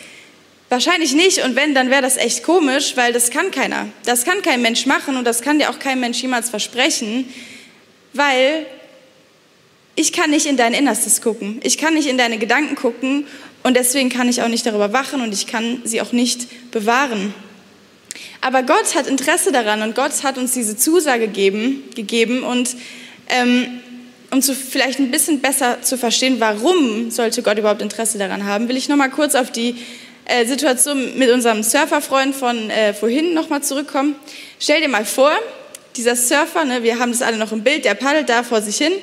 Wahrscheinlich 0.69 1.13
nicht 1.13 1.43
und 1.43 1.55
wenn, 1.55 1.75
dann 1.75 1.91
wäre 1.91 2.01
das 2.01 2.17
echt 2.17 2.43
komisch, 2.43 2.93
weil 2.95 3.13
das 3.13 3.29
kann 3.29 3.51
keiner. 3.51 3.87
Das 4.05 4.25
kann 4.25 4.41
kein 4.41 4.61
Mensch 4.61 4.85
machen 4.87 5.15
und 5.15 5.25
das 5.25 5.41
kann 5.41 5.59
dir 5.59 5.69
auch 5.69 5.77
kein 5.77 5.99
Mensch 5.99 6.21
jemals 6.21 6.49
versprechen, 6.49 7.31
weil 8.13 8.65
ich 9.95 10.11
kann 10.11 10.31
nicht 10.31 10.47
in 10.47 10.57
dein 10.57 10.73
Innerstes 10.73 11.21
gucken. 11.21 11.59
Ich 11.63 11.77
kann 11.77 11.93
nicht 11.93 12.07
in 12.07 12.17
deine 12.17 12.39
Gedanken 12.39 12.75
gucken 12.75 13.27
und 13.63 13.77
deswegen 13.77 14.09
kann 14.09 14.27
ich 14.27 14.41
auch 14.41 14.47
nicht 14.47 14.65
darüber 14.65 14.91
wachen 14.91 15.21
und 15.21 15.33
ich 15.33 15.45
kann 15.45 15.81
sie 15.85 16.01
auch 16.01 16.11
nicht 16.11 16.71
bewahren. 16.71 17.33
Aber 18.41 18.63
Gott 18.63 18.95
hat 18.95 19.07
Interesse 19.07 19.51
daran 19.51 19.81
und 19.83 19.95
Gott 19.95 20.23
hat 20.23 20.37
uns 20.37 20.53
diese 20.53 20.75
Zusage 20.75 21.27
geben, 21.27 21.83
gegeben 21.95 22.43
und 22.43 22.75
ähm, 23.29 23.81
um 24.31 24.41
zu, 24.41 24.53
vielleicht 24.53 24.99
ein 24.99 25.11
bisschen 25.11 25.39
besser 25.39 25.81
zu 25.81 25.97
verstehen, 25.97 26.35
warum 26.39 27.11
sollte 27.11 27.41
Gott 27.41 27.57
überhaupt 27.57 27.81
Interesse 27.81 28.17
daran 28.17 28.45
haben, 28.45 28.67
will 28.67 28.77
ich 28.77 28.89
noch 28.89 28.97
mal 28.97 29.09
kurz 29.09 29.35
auf 29.35 29.51
die 29.51 29.75
äh, 30.25 30.45
Situation 30.45 31.17
mit 31.17 31.29
unserem 31.29 31.63
Surferfreund 31.63 32.35
von 32.35 32.69
äh, 32.69 32.93
vorhin 32.93 33.33
noch 33.33 33.49
mal 33.49 33.61
zurückkommen. 33.61 34.15
Stell 34.59 34.81
dir 34.81 34.89
mal 34.89 35.05
vor, 35.05 35.31
dieser 35.95 36.15
Surfer, 36.15 36.65
ne, 36.65 36.83
wir 36.83 36.99
haben 36.99 37.11
das 37.11 37.21
alle 37.21 37.37
noch 37.37 37.51
im 37.51 37.63
Bild, 37.63 37.85
der 37.85 37.93
paddelt 37.93 38.29
da 38.29 38.43
vor 38.43 38.61
sich 38.61 38.77
hin 38.77 38.93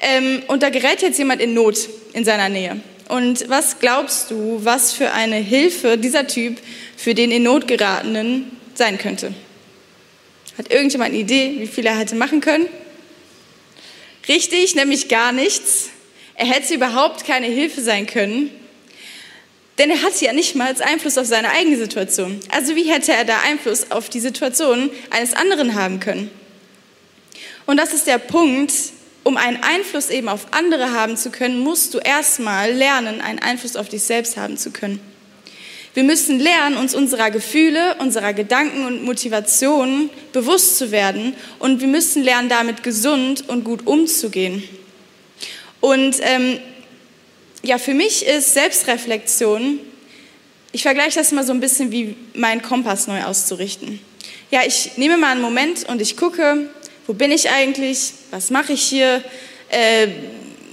ähm, 0.00 0.42
und 0.46 0.62
da 0.62 0.70
gerät 0.70 1.02
jetzt 1.02 1.18
jemand 1.18 1.40
in 1.40 1.54
Not 1.54 1.88
in 2.12 2.24
seiner 2.24 2.48
Nähe. 2.48 2.80
Und 3.08 3.48
was 3.48 3.78
glaubst 3.78 4.30
du, 4.30 4.60
was 4.62 4.92
für 4.92 5.12
eine 5.12 5.36
Hilfe 5.36 5.96
dieser 5.96 6.26
Typ 6.26 6.58
für 6.96 7.14
den 7.14 7.30
in 7.30 7.44
Not 7.44 7.66
geratenen 7.66 8.50
sein 8.78 8.96
könnte. 8.96 9.34
Hat 10.56 10.72
irgendjemand 10.72 11.10
eine 11.10 11.20
Idee, 11.20 11.56
wie 11.58 11.66
viel 11.66 11.86
er 11.86 11.96
hätte 11.96 12.16
machen 12.16 12.40
können? 12.40 12.66
Richtig, 14.28 14.74
nämlich 14.74 15.08
gar 15.08 15.32
nichts. 15.32 15.90
Er 16.34 16.46
hätte 16.46 16.74
überhaupt 16.74 17.24
keine 17.24 17.46
Hilfe 17.46 17.82
sein 17.82 18.06
können, 18.06 18.50
denn 19.78 19.90
er 19.90 20.02
hat 20.02 20.20
ja 20.20 20.32
nicht 20.32 20.54
mal 20.56 20.74
Einfluss 20.80 21.16
auf 21.18 21.26
seine 21.26 21.50
eigene 21.50 21.76
Situation. 21.76 22.40
Also 22.50 22.74
wie 22.74 22.90
hätte 22.90 23.12
er 23.12 23.24
da 23.24 23.38
Einfluss 23.46 23.90
auf 23.90 24.08
die 24.08 24.20
Situation 24.20 24.90
eines 25.10 25.34
anderen 25.34 25.74
haben 25.74 26.00
können? 26.00 26.30
Und 27.66 27.76
das 27.76 27.92
ist 27.92 28.06
der 28.06 28.18
Punkt, 28.18 28.72
um 29.24 29.36
einen 29.36 29.62
Einfluss 29.62 30.10
eben 30.10 30.28
auf 30.28 30.46
andere 30.52 30.92
haben 30.92 31.16
zu 31.16 31.30
können, 31.30 31.60
musst 31.60 31.94
du 31.94 31.98
erstmal 31.98 32.72
lernen, 32.72 33.20
einen 33.20 33.38
Einfluss 33.38 33.76
auf 33.76 33.88
dich 33.88 34.02
selbst 34.02 34.36
haben 34.36 34.56
zu 34.56 34.70
können. 34.70 35.00
Wir 35.94 36.04
müssen 36.04 36.38
lernen, 36.38 36.76
uns 36.76 36.94
unserer 36.94 37.30
Gefühle, 37.30 37.96
unserer 37.98 38.32
Gedanken 38.32 38.86
und 38.86 39.04
Motivationen 39.04 40.10
bewusst 40.32 40.78
zu 40.78 40.90
werden 40.90 41.34
und 41.58 41.80
wir 41.80 41.88
müssen 41.88 42.22
lernen, 42.22 42.48
damit 42.48 42.82
gesund 42.82 43.48
und 43.48 43.64
gut 43.64 43.86
umzugehen. 43.86 44.62
Und 45.80 46.16
ähm, 46.22 46.60
ja, 47.62 47.78
für 47.78 47.94
mich 47.94 48.24
ist 48.26 48.54
Selbstreflexion, 48.54 49.80
ich 50.72 50.82
vergleiche 50.82 51.18
das 51.18 51.32
mal 51.32 51.44
so 51.44 51.52
ein 51.52 51.60
bisschen 51.60 51.90
wie 51.90 52.14
meinen 52.34 52.62
Kompass 52.62 53.06
neu 53.06 53.22
auszurichten. 53.24 54.00
Ja, 54.50 54.60
ich 54.66 54.96
nehme 54.96 55.16
mal 55.16 55.32
einen 55.32 55.40
Moment 55.40 55.88
und 55.88 56.00
ich 56.00 56.16
gucke, 56.16 56.68
wo 57.06 57.14
bin 57.14 57.32
ich 57.32 57.50
eigentlich, 57.50 58.12
was 58.30 58.50
mache 58.50 58.74
ich 58.74 58.82
hier, 58.82 59.22
äh, 59.70 60.08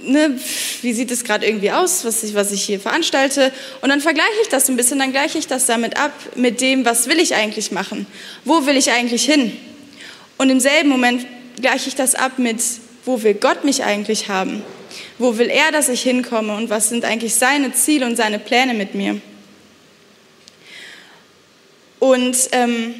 ne, 0.04 0.38
wie 0.82 0.92
sieht 0.92 1.10
es 1.10 1.24
gerade 1.24 1.46
irgendwie 1.46 1.70
aus, 1.70 2.04
was 2.04 2.22
ich, 2.22 2.34
was 2.34 2.52
ich 2.52 2.62
hier 2.62 2.78
veranstalte. 2.78 3.52
Und 3.80 3.88
dann 3.88 4.00
vergleiche 4.00 4.42
ich 4.42 4.48
das 4.48 4.68
ein 4.68 4.76
bisschen, 4.76 4.98
dann 4.98 5.12
gleiche 5.12 5.38
ich 5.38 5.46
das 5.46 5.66
damit 5.66 5.98
ab 5.98 6.12
mit 6.36 6.60
dem, 6.60 6.84
was 6.84 7.08
will 7.08 7.18
ich 7.18 7.34
eigentlich 7.34 7.72
machen, 7.72 8.06
wo 8.44 8.66
will 8.66 8.76
ich 8.76 8.90
eigentlich 8.92 9.24
hin. 9.24 9.52
Und 10.38 10.50
im 10.50 10.60
selben 10.60 10.88
Moment 10.88 11.26
gleiche 11.60 11.88
ich 11.88 11.94
das 11.94 12.14
ab 12.14 12.38
mit, 12.38 12.60
wo 13.04 13.22
will 13.22 13.34
Gott 13.34 13.64
mich 13.64 13.82
eigentlich 13.84 14.28
haben, 14.28 14.62
wo 15.18 15.38
will 15.38 15.48
er, 15.48 15.72
dass 15.72 15.88
ich 15.88 16.02
hinkomme 16.02 16.54
und 16.56 16.70
was 16.70 16.88
sind 16.88 17.04
eigentlich 17.04 17.34
seine 17.34 17.72
Ziele 17.72 18.06
und 18.06 18.16
seine 18.16 18.38
Pläne 18.38 18.74
mit 18.74 18.94
mir. 18.94 19.20
Und 21.98 22.36
ähm, 22.52 22.94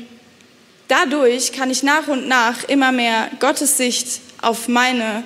dadurch 0.88 1.52
kann 1.52 1.70
ich 1.70 1.83
nach 1.83 2.09
und 2.09 2.29
nach 2.29 2.64
immer 2.64 2.92
mehr 2.92 3.31
Gottes 3.40 3.76
Sicht 3.76 4.20
auf 4.40 4.68
meine 4.68 5.24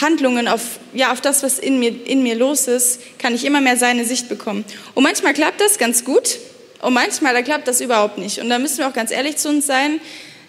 Handlungen, 0.00 0.48
auf, 0.48 0.78
ja, 0.92 1.12
auf 1.12 1.20
das, 1.20 1.42
was 1.42 1.58
in 1.58 1.80
mir, 1.80 2.06
in 2.06 2.22
mir 2.22 2.34
los 2.34 2.68
ist, 2.68 3.00
kann 3.18 3.34
ich 3.34 3.44
immer 3.44 3.60
mehr 3.60 3.76
seine 3.76 4.04
Sicht 4.04 4.28
bekommen. 4.28 4.64
Und 4.94 5.02
manchmal 5.02 5.34
klappt 5.34 5.60
das 5.60 5.78
ganz 5.78 6.04
gut 6.04 6.38
und 6.80 6.94
manchmal 6.94 7.34
da 7.34 7.42
klappt 7.42 7.66
das 7.68 7.80
überhaupt 7.80 8.18
nicht. 8.18 8.38
Und 8.38 8.48
da 8.48 8.58
müssen 8.58 8.78
wir 8.78 8.88
auch 8.88 8.92
ganz 8.92 9.10
ehrlich 9.10 9.36
zu 9.36 9.48
uns 9.48 9.66
sein. 9.66 10.00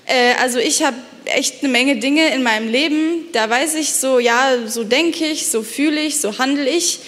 Äh, 0.05 0.33
also 0.41 0.59
ich 0.59 0.83
habe 0.83 0.97
echt 1.25 1.63
eine 1.63 1.71
Menge 1.71 1.97
Dinge 1.97 2.33
in 2.33 2.43
meinem 2.43 2.69
Leben, 2.69 3.25
da 3.33 3.49
weiß 3.49 3.75
ich 3.75 3.93
so, 3.93 4.19
ja, 4.19 4.57
so 4.67 4.83
denke 4.83 5.25
ich, 5.25 5.47
so 5.47 5.63
fühle 5.63 6.01
ich, 6.01 6.19
so 6.19 6.37
handle 6.37 6.69
ich. 6.69 6.99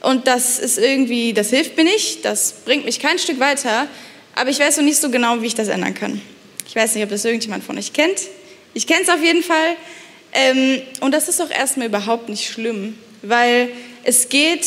Und 0.00 0.26
das 0.26 0.58
ist 0.58 0.78
irgendwie, 0.78 1.32
das 1.32 1.50
hilft 1.50 1.76
mir 1.76 1.84
nicht, 1.84 2.24
das 2.24 2.52
bringt 2.64 2.84
mich 2.84 3.00
kein 3.00 3.18
Stück 3.18 3.40
weiter. 3.40 3.88
Aber 4.34 4.50
ich 4.50 4.58
weiß 4.58 4.76
noch 4.76 4.84
nicht 4.84 4.98
so 4.98 5.10
genau, 5.10 5.42
wie 5.42 5.46
ich 5.46 5.54
das 5.54 5.68
ändern 5.68 5.94
kann. 5.94 6.20
Ich 6.68 6.76
weiß 6.76 6.94
nicht, 6.94 7.04
ob 7.04 7.10
das 7.10 7.24
irgendjemand 7.24 7.64
von 7.64 7.76
euch 7.76 7.92
kennt. 7.92 8.20
Ich 8.74 8.86
kenne 8.86 9.02
es 9.02 9.08
auf 9.08 9.22
jeden 9.22 9.42
Fall. 9.42 9.76
Ähm, 10.32 10.82
und 11.00 11.12
das 11.12 11.28
ist 11.28 11.40
auch 11.40 11.50
erstmal 11.50 11.88
überhaupt 11.88 12.28
nicht 12.28 12.48
schlimm, 12.48 12.98
weil 13.22 13.70
es 14.04 14.28
geht 14.28 14.66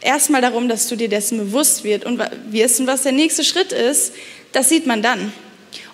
erstmal 0.00 0.42
darum, 0.42 0.68
dass 0.68 0.88
du 0.88 0.96
dir 0.96 1.08
dessen 1.08 1.38
bewusst 1.38 1.84
wird 1.84 2.04
und 2.04 2.20
wirst 2.50 2.80
und 2.80 2.86
was 2.86 3.02
der 3.02 3.12
nächste 3.12 3.44
Schritt 3.44 3.72
ist, 3.72 4.12
das 4.52 4.68
sieht 4.68 4.86
man 4.86 5.02
dann. 5.02 5.32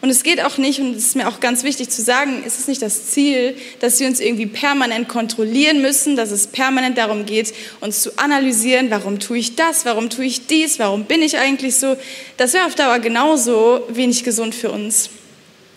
Und 0.02 0.08
es 0.08 0.22
geht 0.22 0.40
auch 0.42 0.56
nicht, 0.56 0.80
und 0.80 0.96
es 0.96 1.08
ist 1.08 1.16
mir 1.16 1.28
auch 1.28 1.40
ganz 1.40 1.62
wichtig 1.62 1.90
zu 1.90 2.00
sagen, 2.00 2.42
es 2.46 2.58
ist 2.58 2.68
nicht 2.68 2.80
das 2.80 3.08
Ziel, 3.08 3.54
dass 3.80 4.00
wir 4.00 4.08
uns 4.08 4.18
irgendwie 4.18 4.46
permanent 4.46 5.08
kontrollieren 5.08 5.82
müssen, 5.82 6.16
dass 6.16 6.30
es 6.30 6.46
permanent 6.46 6.96
darum 6.96 7.26
geht, 7.26 7.52
uns 7.80 8.02
zu 8.02 8.18
analysieren, 8.18 8.90
warum 8.90 9.18
tue 9.18 9.38
ich 9.38 9.56
das, 9.56 9.84
warum 9.84 10.08
tue 10.08 10.24
ich 10.24 10.46
dies, 10.46 10.78
warum 10.78 11.04
bin 11.04 11.20
ich 11.20 11.36
eigentlich 11.36 11.76
so. 11.76 11.98
Das 12.38 12.54
wäre 12.54 12.64
auf 12.64 12.74
Dauer 12.74 12.98
genauso 13.00 13.82
wenig 13.90 14.24
gesund 14.24 14.54
für 14.54 14.70
uns. 14.70 15.10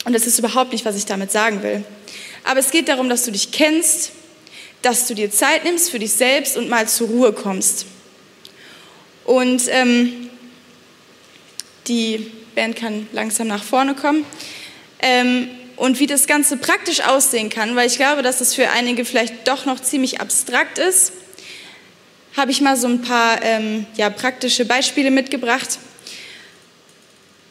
Und 0.05 0.13
das 0.13 0.25
ist 0.25 0.39
überhaupt 0.39 0.71
nicht, 0.71 0.85
was 0.85 0.95
ich 0.95 1.05
damit 1.05 1.31
sagen 1.31 1.61
will. 1.61 1.83
Aber 2.45 2.61
es 2.61 2.71
geht 2.71 2.87
darum, 2.87 3.09
dass 3.09 3.25
du 3.25 3.31
dich 3.31 3.51
kennst, 3.51 4.11
dass 4.81 5.07
du 5.07 5.15
dir 5.15 5.31
Zeit 5.31 5.65
nimmst 5.65 5.89
für 5.89 5.99
dich 5.99 6.13
selbst 6.13 6.55
und 6.55 6.69
mal 6.69 6.87
zur 6.87 7.07
Ruhe 7.07 7.33
kommst. 7.33 7.85
Und 9.25 9.63
ähm, 9.69 10.29
die 11.87 12.31
Band 12.55 12.75
kann 12.75 13.07
langsam 13.11 13.47
nach 13.47 13.63
vorne 13.63 13.95
kommen. 13.95 14.25
Ähm, 15.01 15.49
und 15.75 15.99
wie 15.99 16.07
das 16.07 16.27
Ganze 16.27 16.57
praktisch 16.57 17.01
aussehen 17.01 17.49
kann, 17.49 17.75
weil 17.75 17.87
ich 17.87 17.97
glaube, 17.97 18.21
dass 18.21 18.41
es 18.41 18.53
für 18.53 18.69
einige 18.69 19.05
vielleicht 19.05 19.47
doch 19.47 19.65
noch 19.65 19.79
ziemlich 19.79 20.21
abstrakt 20.21 20.77
ist, 20.77 21.13
habe 22.37 22.51
ich 22.51 22.61
mal 22.61 22.77
so 22.77 22.87
ein 22.87 23.01
paar 23.01 23.41
ähm, 23.43 23.85
ja, 23.95 24.09
praktische 24.09 24.65
Beispiele 24.65 25.11
mitgebracht. 25.11 25.79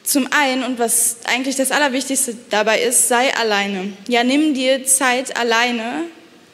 Zum 0.05 0.29
einen, 0.33 0.65
und 0.65 0.79
was 0.79 1.19
eigentlich 1.25 1.57
das 1.57 1.71
Allerwichtigste 1.71 2.37
dabei 2.51 2.83
ist, 2.83 3.09
sei 3.09 3.35
alleine. 3.35 3.93
Ja, 4.09 4.25
nimm 4.25 4.55
dir 4.55 4.85
Zeit 4.85 5.37
alleine. 5.37 6.05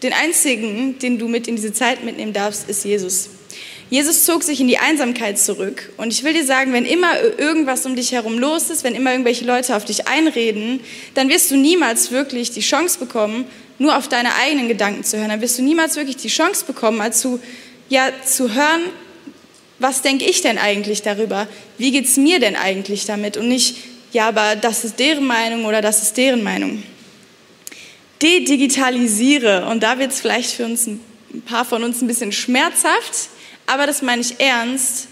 Den 0.02 0.12
einzigen, 0.12 0.98
den 0.98 1.18
du 1.18 1.28
mit 1.28 1.48
in 1.48 1.56
diese 1.56 1.72
Zeit 1.72 2.04
mitnehmen 2.04 2.32
darfst, 2.32 2.68
ist 2.68 2.84
Jesus. 2.84 3.30
Jesus 3.90 4.24
zog 4.24 4.42
sich 4.42 4.61
in 4.61 4.68
die 4.68 4.79
Einsamkeit 4.79 5.38
zurück. 5.38 5.92
Und 5.96 6.12
ich 6.12 6.22
will 6.22 6.35
dir 6.35 6.44
sagen, 6.44 6.72
wenn 6.72 6.85
immer 6.85 7.20
irgendwas 7.38 7.87
um 7.87 7.96
dich 7.96 8.12
herum 8.12 8.38
los 8.38 8.68
ist, 8.68 8.85
wenn 8.85 8.94
immer 8.94 9.12
irgendwelche 9.12 9.46
Leute 9.46 9.74
auf 9.74 9.85
dich 9.85 10.07
einreden, 10.07 10.81
dann 11.14 11.29
wirst 11.31 11.51
du 11.51 11.57
niemals 11.57 12.11
wirklich 12.11 12.51
die 12.51 12.61
Chance 12.61 12.98
bekommen, 12.98 13.46
nur 13.79 13.96
auf 13.96 14.09
deine 14.09 14.35
eigenen 14.35 14.68
Gedanken 14.68 15.05
zu 15.05 15.16
hören. 15.16 15.31
Dann 15.31 15.40
wirst 15.40 15.59
du 15.59 15.62
niemals 15.62 15.96
wirklich 15.96 16.16
die 16.16 16.29
Chance 16.29 16.66
bekommen, 16.66 16.98
mal 16.98 17.12
zu, 17.12 17.40
ja, 17.88 18.11
zu 18.27 18.55
hören, 18.55 18.83
was 19.79 20.03
denke 20.03 20.24
ich 20.24 20.42
denn 20.42 20.59
eigentlich 20.59 21.03
darüber? 21.03 21.46
Wie 21.79 21.92
geht 21.92 22.07
es 22.07 22.16
mir 22.16 22.40
denn 22.40 22.57
eigentlich 22.57 23.07
damit? 23.07 23.37
Und 23.37 23.48
nicht, 23.48 23.77
ja, 24.12 24.29
aber 24.29 24.57
das 24.57 24.85
ist 24.85 24.98
deren 24.98 25.24
Meinung 25.24 25.64
oder 25.64 25.81
das 25.81 26.03
ist 26.03 26.16
deren 26.16 26.42
Meinung. 26.42 26.83
Dedigitalisiere. 28.20 29.66
Und 29.66 29.83
da 29.83 29.98
wird 29.98 30.11
es 30.11 30.20
vielleicht 30.20 30.51
für 30.51 30.64
uns 30.64 30.88
ein 30.88 31.01
paar 31.46 31.64
von 31.64 31.85
uns 31.85 32.03
ein 32.03 32.09
bisschen 32.09 32.33
schmerzhaft, 32.33 33.31
aber 33.68 33.87
das 33.87 34.02
meine 34.02 34.22
ich 34.22 34.40
ernst. 34.40 35.09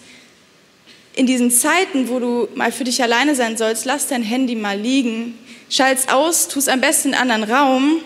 In 1.14 1.27
diesen 1.27 1.51
Zeiten, 1.51 2.09
wo 2.09 2.19
du 2.19 2.49
mal 2.55 2.73
für 2.73 2.85
dich 2.85 3.03
alleine 3.03 3.35
sein 3.35 3.57
sollst, 3.57 3.85
lass 3.85 4.09
dein 4.09 4.23
Handy 4.23 4.55
mal 4.55 4.79
liegen, 4.79 5.38
schalt's 5.71 6.09
aus, 6.09 6.49
tu 6.49 6.59
es 6.59 6.69
am 6.69 6.81
besten 6.81 7.09
in 7.09 7.14
einen 7.14 7.31
anderen 7.31 7.55
Raum, 7.55 8.01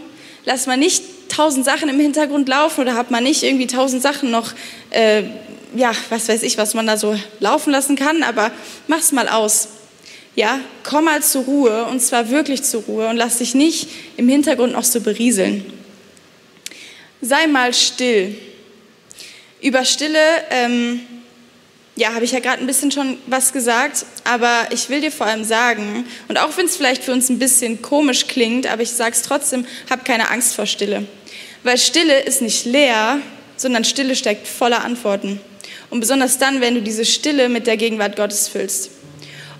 lass 0.44 0.66
mal 0.66 0.76
nicht 0.76 1.02
tausend 1.28 1.64
Sachen 1.64 1.88
im 1.88 1.98
Hintergrund 1.98 2.48
laufen 2.48 2.80
oder 2.80 2.94
hab 2.94 3.10
mal 3.10 3.20
nicht 3.20 3.42
irgendwie 3.42 3.66
tausend 3.66 4.02
Sachen 4.02 4.30
noch, 4.30 4.52
äh, 4.90 5.22
ja, 5.74 5.92
was 6.08 6.28
weiß 6.28 6.42
ich, 6.42 6.58
was 6.58 6.74
man 6.74 6.86
da 6.86 6.96
so 6.96 7.16
laufen 7.38 7.70
lassen 7.70 7.96
kann, 7.96 8.22
aber 8.22 8.50
mach's 8.88 9.12
mal 9.12 9.28
aus. 9.28 9.68
Ja, 10.36 10.60
komm 10.84 11.04
mal 11.04 11.22
zur 11.22 11.44
Ruhe 11.44 11.84
und 11.86 12.00
zwar 12.00 12.30
wirklich 12.30 12.62
zur 12.62 12.82
Ruhe 12.82 13.08
und 13.08 13.16
lass 13.16 13.38
dich 13.38 13.54
nicht 13.54 13.88
im 14.16 14.28
Hintergrund 14.28 14.72
noch 14.72 14.84
so 14.84 15.00
berieseln. 15.00 15.64
Sei 17.20 17.46
mal 17.46 17.74
still. 17.74 18.36
Über 19.62 19.84
Stille, 19.84 20.18
ähm, 20.50 21.00
ja, 21.96 22.14
habe 22.14 22.24
ich 22.24 22.32
ja 22.32 22.40
gerade 22.40 22.60
ein 22.60 22.66
bisschen 22.66 22.90
schon 22.90 23.18
was 23.26 23.52
gesagt, 23.52 24.06
aber 24.24 24.68
ich 24.70 24.88
will 24.88 25.02
dir 25.02 25.12
vor 25.12 25.26
allem 25.26 25.44
sagen, 25.44 26.06
und 26.28 26.38
auch 26.38 26.56
wenn 26.56 26.64
es 26.64 26.76
vielleicht 26.76 27.04
für 27.04 27.12
uns 27.12 27.28
ein 27.28 27.38
bisschen 27.38 27.82
komisch 27.82 28.26
klingt, 28.26 28.66
aber 28.66 28.80
ich 28.82 28.90
sage 28.90 29.12
es 29.12 29.22
trotzdem, 29.22 29.66
hab 29.90 30.06
keine 30.06 30.30
Angst 30.30 30.54
vor 30.54 30.64
Stille. 30.64 31.04
Weil 31.62 31.76
Stille 31.76 32.20
ist 32.20 32.40
nicht 32.40 32.64
leer, 32.64 33.18
sondern 33.56 33.84
Stille 33.84 34.16
steckt 34.16 34.48
voller 34.48 34.82
Antworten. 34.82 35.40
Und 35.90 36.00
besonders 36.00 36.38
dann, 36.38 36.62
wenn 36.62 36.74
du 36.74 36.80
diese 36.80 37.04
Stille 37.04 37.50
mit 37.50 37.66
der 37.66 37.76
Gegenwart 37.76 38.16
Gottes 38.16 38.48
füllst. 38.48 38.90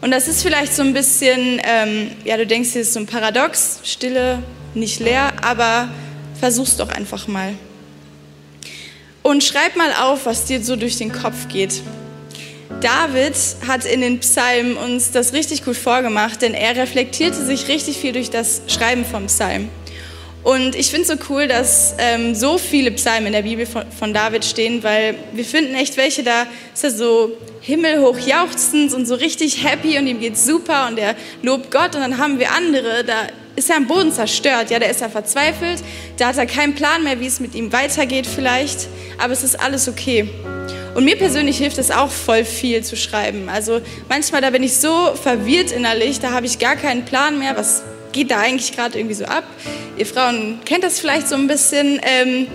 Und 0.01 0.13
das 0.13 0.29
ist 0.29 0.43
vielleicht 0.43 0.75
so 0.75 0.83
ein 0.83 0.95
bisschen, 0.95 1.61
ähm, 1.63 2.13
ja, 2.25 2.39
du 2.39 2.47
denkst, 2.47 2.71
hier 2.71 2.83
ist 2.83 2.95
so 2.95 3.01
ein 3.01 3.07
Paradox, 3.07 3.81
Stille, 3.85 4.43
nicht 4.73 4.99
leer, 5.01 5.33
aber 5.43 5.91
versuch's 6.39 6.79
doch 6.79 6.89
einfach 6.89 7.29
mal. 7.29 7.55
Und 9.31 9.45
schreib 9.45 9.77
mal 9.77 9.93
auf, 9.93 10.27
was 10.27 10.47
dir 10.47 10.61
so 10.61 10.75
durch 10.75 10.97
den 10.97 11.13
Kopf 11.13 11.47
geht. 11.47 11.83
David 12.81 13.37
hat 13.65 13.85
in 13.85 14.01
den 14.01 14.19
Psalmen 14.19 14.77
uns 14.77 15.13
das 15.13 15.33
richtig 15.33 15.65
gut 15.65 15.77
vorgemacht, 15.77 16.43
denn 16.43 16.53
er 16.53 16.75
reflektierte 16.75 17.47
sich 17.47 17.69
richtig 17.69 17.99
viel 17.99 18.11
durch 18.11 18.31
das 18.31 18.63
Schreiben 18.67 19.05
vom 19.05 19.27
Psalm. 19.27 19.69
Und 20.43 20.75
ich 20.75 20.91
finde 20.91 21.03
es 21.03 21.09
so 21.09 21.33
cool, 21.33 21.47
dass 21.47 21.95
ähm, 21.99 22.35
so 22.35 22.59
viele 22.59 22.91
Psalmen 22.91 23.29
in 23.29 23.33
der 23.35 23.43
Bibel 23.43 23.67
von, 23.67 23.85
von, 23.97 24.13
David 24.13 24.45
stehen, 24.45 24.83
weil 24.83 25.15
wir 25.33 25.45
finden 25.45 25.77
echt 25.77 25.97
welche, 25.97 26.25
da 26.25 26.49
ist 26.75 26.83
er 26.83 26.91
so 26.91 27.31
himmelhoch 27.61 28.19
jauchzend 28.19 28.93
und 28.95 29.07
so 29.07 29.15
richtig 29.15 29.63
happy 29.63 29.97
und 29.97 30.09
ihm 30.09 30.19
geht's 30.19 30.45
super 30.45 30.89
und 30.89 30.99
er 30.99 31.15
lobt 31.43 31.71
Gott. 31.71 31.95
Und 31.95 32.01
dann 32.01 32.19
haben 32.19 32.41
wir 32.41 32.51
andere, 32.51 33.05
da 33.05 33.29
ist 33.61 33.71
er 33.71 33.77
am 33.77 33.87
Boden 33.87 34.11
zerstört, 34.11 34.71
ja, 34.71 34.79
da 34.79 34.87
ist 34.87 35.03
er 35.03 35.11
verzweifelt, 35.11 35.83
da 36.17 36.29
hat 36.29 36.39
er 36.39 36.47
keinen 36.47 36.75
Plan 36.75 37.05
mehr, 37.05 37.21
wie 37.21 37.27
es 37.27 37.41
mit 37.41 37.55
ihm 37.55 37.73
weitergeht 37.73 38.27
vielleicht, 38.27 38.89
aber 39.19 39.35
es 39.35 39.45
ist 39.45 39.61
alles 39.61 39.87
okay. 39.87 40.29
Und 40.95 41.05
mir 41.05 41.17
persönlich 41.17 41.59
hilft 41.59 41.77
es 41.79 41.91
auch 41.91 42.11
voll 42.11 42.45
viel 42.45 42.83
zu 42.83 42.97
schreiben. 42.97 43.51
Also 43.51 43.81
manchmal, 44.09 44.41
da 44.41 44.49
bin 44.49 44.63
ich 44.63 44.79
so 44.79 45.15
verwirrt 45.15 45.73
innerlich, 45.73 46.21
da 46.21 46.33
habe 46.33 46.47
ich 46.47 46.59
gar 46.59 46.75
keinen 46.75 47.05
Plan 47.05 47.39
mehr, 47.39 47.55
was 47.55 47.83
geht 48.13 48.31
da 48.31 48.41
eigentlich 48.41 48.75
gerade 48.75 48.99
irgendwie 48.99 49.15
so 49.15 49.27
ab. 49.27 49.45
Ihr 49.99 50.07
Frauen 50.07 50.61
kennt 50.65 50.83
das 50.83 50.99
vielleicht 50.99 51.29
so 51.29 51.35
ein 51.35 51.47
bisschen. 51.47 52.01
Ähm, 52.03 52.47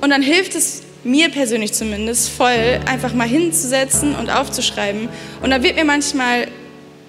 und 0.00 0.10
dann 0.10 0.22
hilft 0.22 0.54
es 0.54 0.82
mir 1.04 1.30
persönlich 1.30 1.72
zumindest 1.72 2.30
voll, 2.30 2.80
einfach 2.84 3.14
mal 3.14 3.28
hinzusetzen 3.28 4.14
und 4.16 4.28
aufzuschreiben. 4.28 5.08
Und 5.40 5.50
da 5.50 5.62
wird 5.62 5.76
mir 5.76 5.84
manchmal, 5.84 6.48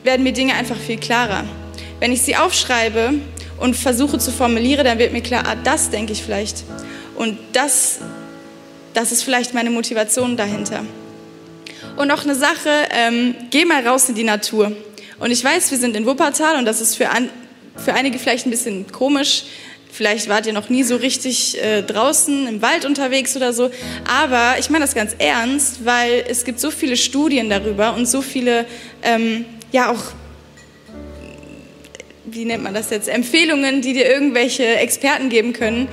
werden 0.04 0.24
mir 0.24 0.34
Dinge 0.34 0.54
einfach 0.54 0.78
viel 0.78 0.98
klarer. 0.98 1.44
Wenn 2.00 2.14
ich 2.14 2.22
sie 2.22 2.38
aufschreibe 2.38 3.16
und 3.60 3.76
versuche 3.76 4.18
zu 4.18 4.32
formulieren, 4.32 4.86
dann 4.86 5.00
wird 5.00 5.14
mir 5.14 5.22
klar, 5.22 5.44
ah, 5.46 5.56
das 5.56 5.90
denke 5.90 6.14
ich 6.14 6.24
vielleicht. 6.24 6.64
Und 7.16 7.38
das, 7.54 8.00
das 8.94 9.12
ist 9.12 9.24
vielleicht 9.24 9.54
meine 9.54 9.70
Motivation 9.70 10.38
dahinter. 10.38 10.84
Und 11.98 12.08
noch 12.08 12.24
eine 12.24 12.36
Sache, 12.36 12.70
ähm, 12.92 13.36
geh 13.50 13.66
mal 13.66 13.86
raus 13.86 14.08
in 14.10 14.16
die 14.16 14.24
Natur. 14.24 14.72
Und 15.20 15.32
ich 15.32 15.44
weiß, 15.44 15.72
wir 15.72 15.78
sind 15.78 15.96
in 15.98 16.06
Wuppertal 16.06 16.58
und 16.58 16.66
das 16.66 16.80
ist 16.80 16.96
für, 16.96 17.10
an, 17.10 17.30
für 17.76 17.94
einige 17.94 18.20
vielleicht 18.20 18.46
ein 18.46 18.52
bisschen 18.52 18.90
komisch. 18.92 19.44
Vielleicht 19.92 20.30
wart 20.30 20.46
ihr 20.46 20.54
noch 20.54 20.70
nie 20.70 20.84
so 20.84 20.96
richtig 20.96 21.62
äh, 21.62 21.82
draußen 21.82 22.48
im 22.48 22.62
Wald 22.62 22.86
unterwegs 22.86 23.36
oder 23.36 23.52
so. 23.52 23.70
Aber 24.08 24.56
ich 24.60 24.70
meine 24.70 24.86
das 24.86 24.96
ganz 24.96 25.14
ernst, 25.18 25.84
weil 25.84 26.24
es 26.30 26.46
gibt 26.46 26.60
so 26.60 26.72
viele 26.72 26.96
Studien 26.96 27.50
darüber 27.50 27.96
und 27.96 28.08
so 28.08 28.22
viele, 28.22 28.66
ähm, 29.04 29.46
ja 29.72 29.92
auch 29.92 30.04
wie 32.32 32.46
nennt 32.46 32.64
man 32.64 32.74
das 32.74 32.90
jetzt, 32.90 33.08
Empfehlungen, 33.08 33.82
die 33.82 33.94
dir 33.94 34.08
irgendwelche 34.10 34.64
Experten 34.78 35.30
geben 35.30 35.54
können. 35.54 35.88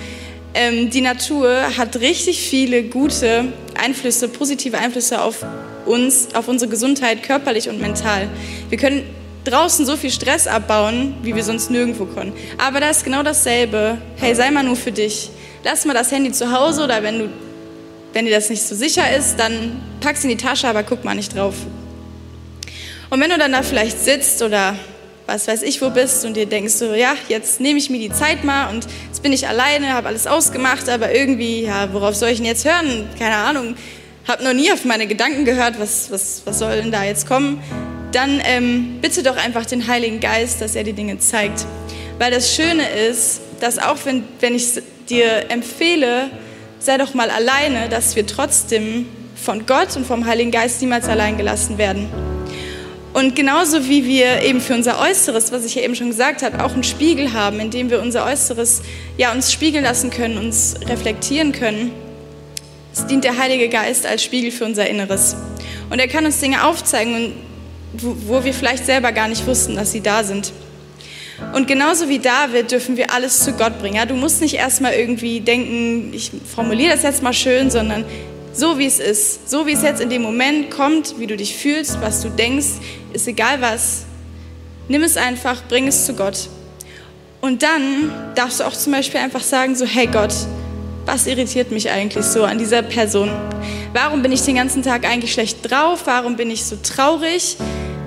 Ähm, 0.55 0.91
die 0.91 1.01
Natur 1.01 1.77
hat 1.77 1.97
richtig 2.01 2.41
viele 2.41 2.83
gute 2.85 3.47
Einflüsse, 3.79 4.29
positive 4.29 4.79
Einflüsse 4.79 5.21
auf 5.21 5.45
uns, 5.85 6.29
auf 6.35 6.49
unsere 6.49 6.71
Gesundheit, 6.71 7.23
körperlich 7.23 7.69
und 7.69 7.81
mental. 7.81 8.29
Wir 8.69 8.79
können 8.79 9.05
draußen 9.45 9.87
so 9.87 9.97
viel 9.97 10.11
Stress 10.11 10.47
abbauen, 10.47 11.15
wie 11.23 11.35
wir 11.35 11.45
sonst 11.45 11.71
nirgendwo 11.71 12.07
können. 12.07 12.33
Aber 12.59 12.81
da 12.81 12.91
ist 12.91 13.05
genau 13.05 13.23
dasselbe. 13.23 13.99
Hey, 14.17 14.35
sei 14.35 14.51
mal 14.51 14.65
nur 14.65 14.77
für 14.77 14.93
dich. 14.93 15.31
Lass 15.63 15.85
mal 15.85 15.95
das 15.95 16.11
Handy 16.11 16.33
zu 16.33 16.51
Hause 16.51 16.85
oder 16.85 17.03
wenn, 17.03 17.19
du, 17.19 17.29
wenn 18.13 18.25
dir 18.25 18.33
das 18.33 18.51
nicht 18.51 18.63
so 18.63 18.75
sicher 18.75 19.15
ist, 19.17 19.37
dann 19.37 19.81
pack 20.01 20.17
es 20.17 20.25
in 20.25 20.31
die 20.31 20.37
Tasche, 20.37 20.69
aber 20.69 20.83
guck 20.83 21.05
mal 21.05 21.15
nicht 21.15 21.37
drauf. 21.37 21.55
Und 23.11 23.21
wenn 23.21 23.31
du 23.31 23.39
dann 23.39 23.53
da 23.53 23.63
vielleicht 23.63 24.03
sitzt 24.03 24.43
oder 24.43 24.77
was 25.27 25.49
weiß 25.49 25.63
ich 25.63 25.83
wo 25.83 25.91
bist 25.91 26.25
und 26.25 26.37
dir 26.37 26.47
denkst 26.47 26.75
so, 26.75 26.95
ja, 26.95 27.15
jetzt 27.29 27.61
nehme 27.61 27.79
ich 27.79 27.91
mir 27.91 27.99
die 27.99 28.13
Zeit 28.13 28.45
mal 28.45 28.71
und 28.71 28.87
jetzt 29.07 29.23
bin 29.23 29.33
ich 29.33 29.47
alleine, 29.49 29.93
habe 29.93 30.09
alles 30.09 30.27
ausgemacht, 30.27 30.89
aber 30.89 31.15
irgendwie, 31.15 31.63
ja, 31.63 31.93
worauf 31.93 32.15
soll 32.15 32.31
ich 32.31 32.39
denn 32.39 32.47
jetzt 32.47 32.65
hören? 32.65 33.09
Keine 33.19 33.37
Ahnung, 33.37 33.75
habe 34.27 34.45
noch 34.45 34.53
nie 34.53 34.73
auf 34.73 34.85
meine 34.85 35.07
Gedanken 35.07 35.45
gehört, 35.45 35.79
was, 35.79 36.11
was, 36.11 36.43
was 36.45 36.59
soll 36.59 36.77
denn 36.77 36.93
da 36.93 37.05
jetzt 37.05 37.27
kommen? 37.27 37.61
Dann 38.13 38.41
ähm, 38.45 38.99
bitte 39.01 39.23
doch 39.23 39.37
einfach 39.37 39.67
den 39.67 39.87
Heiligen 39.89 40.21
Geist, 40.21 40.61
dass 40.61 40.75
er 40.75 40.85
die 40.85 40.93
Dinge 40.93 41.19
zeigt. 41.19 41.67
Weil 42.19 42.31
das 42.31 42.55
Schöne 42.55 42.89
ist, 43.09 43.41
dass 43.61 43.79
auch 43.79 43.99
wenn, 44.05 44.25
wenn 44.41 44.55
ich 44.55 44.81
dir 45.09 45.51
empfehle, 45.51 46.31
sei 46.79 46.99
doch 46.99 47.15
mal 47.15 47.31
alleine, 47.31 47.89
dass 47.89 48.17
wir 48.17 48.27
trotzdem 48.27 49.07
von 49.35 49.67
Gott 49.67 49.97
und 49.97 50.07
vom 50.07 50.27
Heiligen 50.27 50.51
Geist 50.51 50.81
niemals 50.81 51.09
allein 51.09 51.37
gelassen 51.37 51.79
werden. 51.79 52.09
Und 53.17 53.35
genauso 53.35 53.89
wie 53.89 54.05
wir 54.05 54.43
eben 54.43 54.61
für 54.61 54.75
unser 54.75 55.01
Äußeres, 55.01 55.51
was 55.51 55.65
ich 55.65 55.75
ja 55.75 55.81
eben 55.81 55.95
schon 55.95 56.11
gesagt 56.11 56.43
habe, 56.43 56.63
auch 56.63 56.75
einen 56.75 56.85
Spiegel 56.85 57.33
haben, 57.33 57.61
in 57.61 57.71
dem 57.71 57.89
wir 57.89 58.03
unser 58.03 58.27
Äußeres 58.27 58.83
ja 59.17 59.33
uns 59.33 59.51
spiegeln 59.51 59.85
lassen 59.85 60.11
können, 60.11 60.37
uns 60.37 60.75
reflektieren 60.87 61.53
können, 61.53 61.93
es 62.93 63.07
dient 63.07 63.25
der 63.25 63.39
Heilige 63.39 63.71
Geist 63.71 64.05
als 64.05 64.23
Spiegel 64.23 64.51
für 64.51 64.67
unser 64.67 64.87
Inneres. 64.87 65.35
Und 65.89 65.99
er 65.99 66.09
kann 66.09 66.27
uns 66.27 66.41
Dinge 66.41 66.67
aufzeigen, 66.67 67.33
wo, 67.95 68.45
wir 68.45 68.53
vielleicht 68.53 68.85
selber 68.85 69.13
gar 69.13 69.29
nicht 69.29 69.47
wussten, 69.47 69.77
dass 69.77 69.93
sie 69.93 70.03
da 70.03 70.23
sind. 70.23 70.53
Und 71.55 71.67
genauso 71.67 72.11
wie 72.11 72.19
David 72.19 72.71
dürfen 72.71 72.99
wir 72.99 73.15
alles 73.15 73.43
zu 73.43 73.55
Gott 73.55 73.79
bringen. 73.79 73.97
Ja, 73.97 74.05
du 74.05 74.15
musst 74.15 74.43
nicht 74.43 74.57
erstmal 74.57 74.93
irgendwie 74.93 75.41
denken, 75.41 76.13
ich 76.13 76.33
formuliere 76.55 76.93
das 76.93 77.03
jetzt 77.03 77.23
mal 77.23 77.33
schön, 77.33 77.71
sondern 77.71 78.05
so 78.57 78.79
wie 78.79 78.87
es 78.87 78.99
ist, 78.99 79.51
so 79.51 79.67
wie 79.67 79.73
es 79.73 79.83
jetzt 79.83 80.01
in 80.01 80.09
dem 80.09 80.23
Moment 80.23 80.71
kommt, 80.71 81.19
wie 81.19 81.27
du 81.27 81.37
dich 81.37 81.57
fühlst, 81.57 82.01
was 82.01 82.23
du 82.23 82.31
denkst, 82.31 82.67
ist 83.13 83.29
egal 83.29 83.61
was. 83.61 84.07
Nimm 84.89 85.03
es 85.03 85.17
einfach, 85.17 85.63
bring 85.69 85.87
es 85.87 86.07
zu 86.07 86.15
Gott. 86.15 86.49
Und 87.43 87.63
dann 87.63 88.11
darfst 88.35 88.61
du 88.61 88.65
auch 88.65 88.73
zum 88.73 88.93
Beispiel 88.93 89.21
einfach 89.21 89.43
sagen, 89.43 89.77
so, 89.77 89.85
hey 89.85 90.07
Gott, 90.07 90.35
was 91.05 91.27
irritiert 91.27 91.71
mich 91.71 91.91
eigentlich 91.91 92.25
so 92.25 92.45
an 92.45 92.59
dieser 92.59 92.83
Person? 92.83 93.31
Warum 93.93 94.23
bin 94.23 94.33
ich 94.33 94.43
den 94.43 94.57
ganzen 94.57 94.83
Tag 94.83 95.05
eigentlich 95.05 95.33
schlecht 95.33 95.71
drauf? 95.71 96.03
Warum 96.07 96.37
bin 96.37 96.51
ich 96.51 96.65
so 96.65 96.77
traurig? 96.83 97.57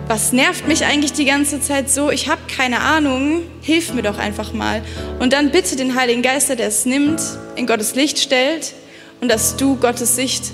Was 0.07 0.33
nervt 0.33 0.67
mich 0.67 0.83
eigentlich 0.83 1.13
die 1.13 1.25
ganze 1.25 1.61
Zeit 1.61 1.91
so? 1.91 2.09
Ich 2.09 2.27
habe 2.27 2.41
keine 2.53 2.79
Ahnung. 2.79 3.43
Hilf 3.61 3.93
mir 3.93 4.01
doch 4.01 4.17
einfach 4.17 4.51
mal. 4.53 4.81
Und 5.19 5.31
dann 5.31 5.51
bitte 5.51 5.75
den 5.75 5.95
Heiligen 5.95 6.23
Geist, 6.23 6.49
der 6.49 6.59
es 6.59 6.85
nimmt, 6.85 7.21
in 7.55 7.67
Gottes 7.67 7.93
Licht 7.93 8.17
stellt 8.17 8.73
und 9.21 9.29
dass 9.29 9.55
du 9.55 9.75
Gottes 9.75 10.15
Sicht 10.15 10.51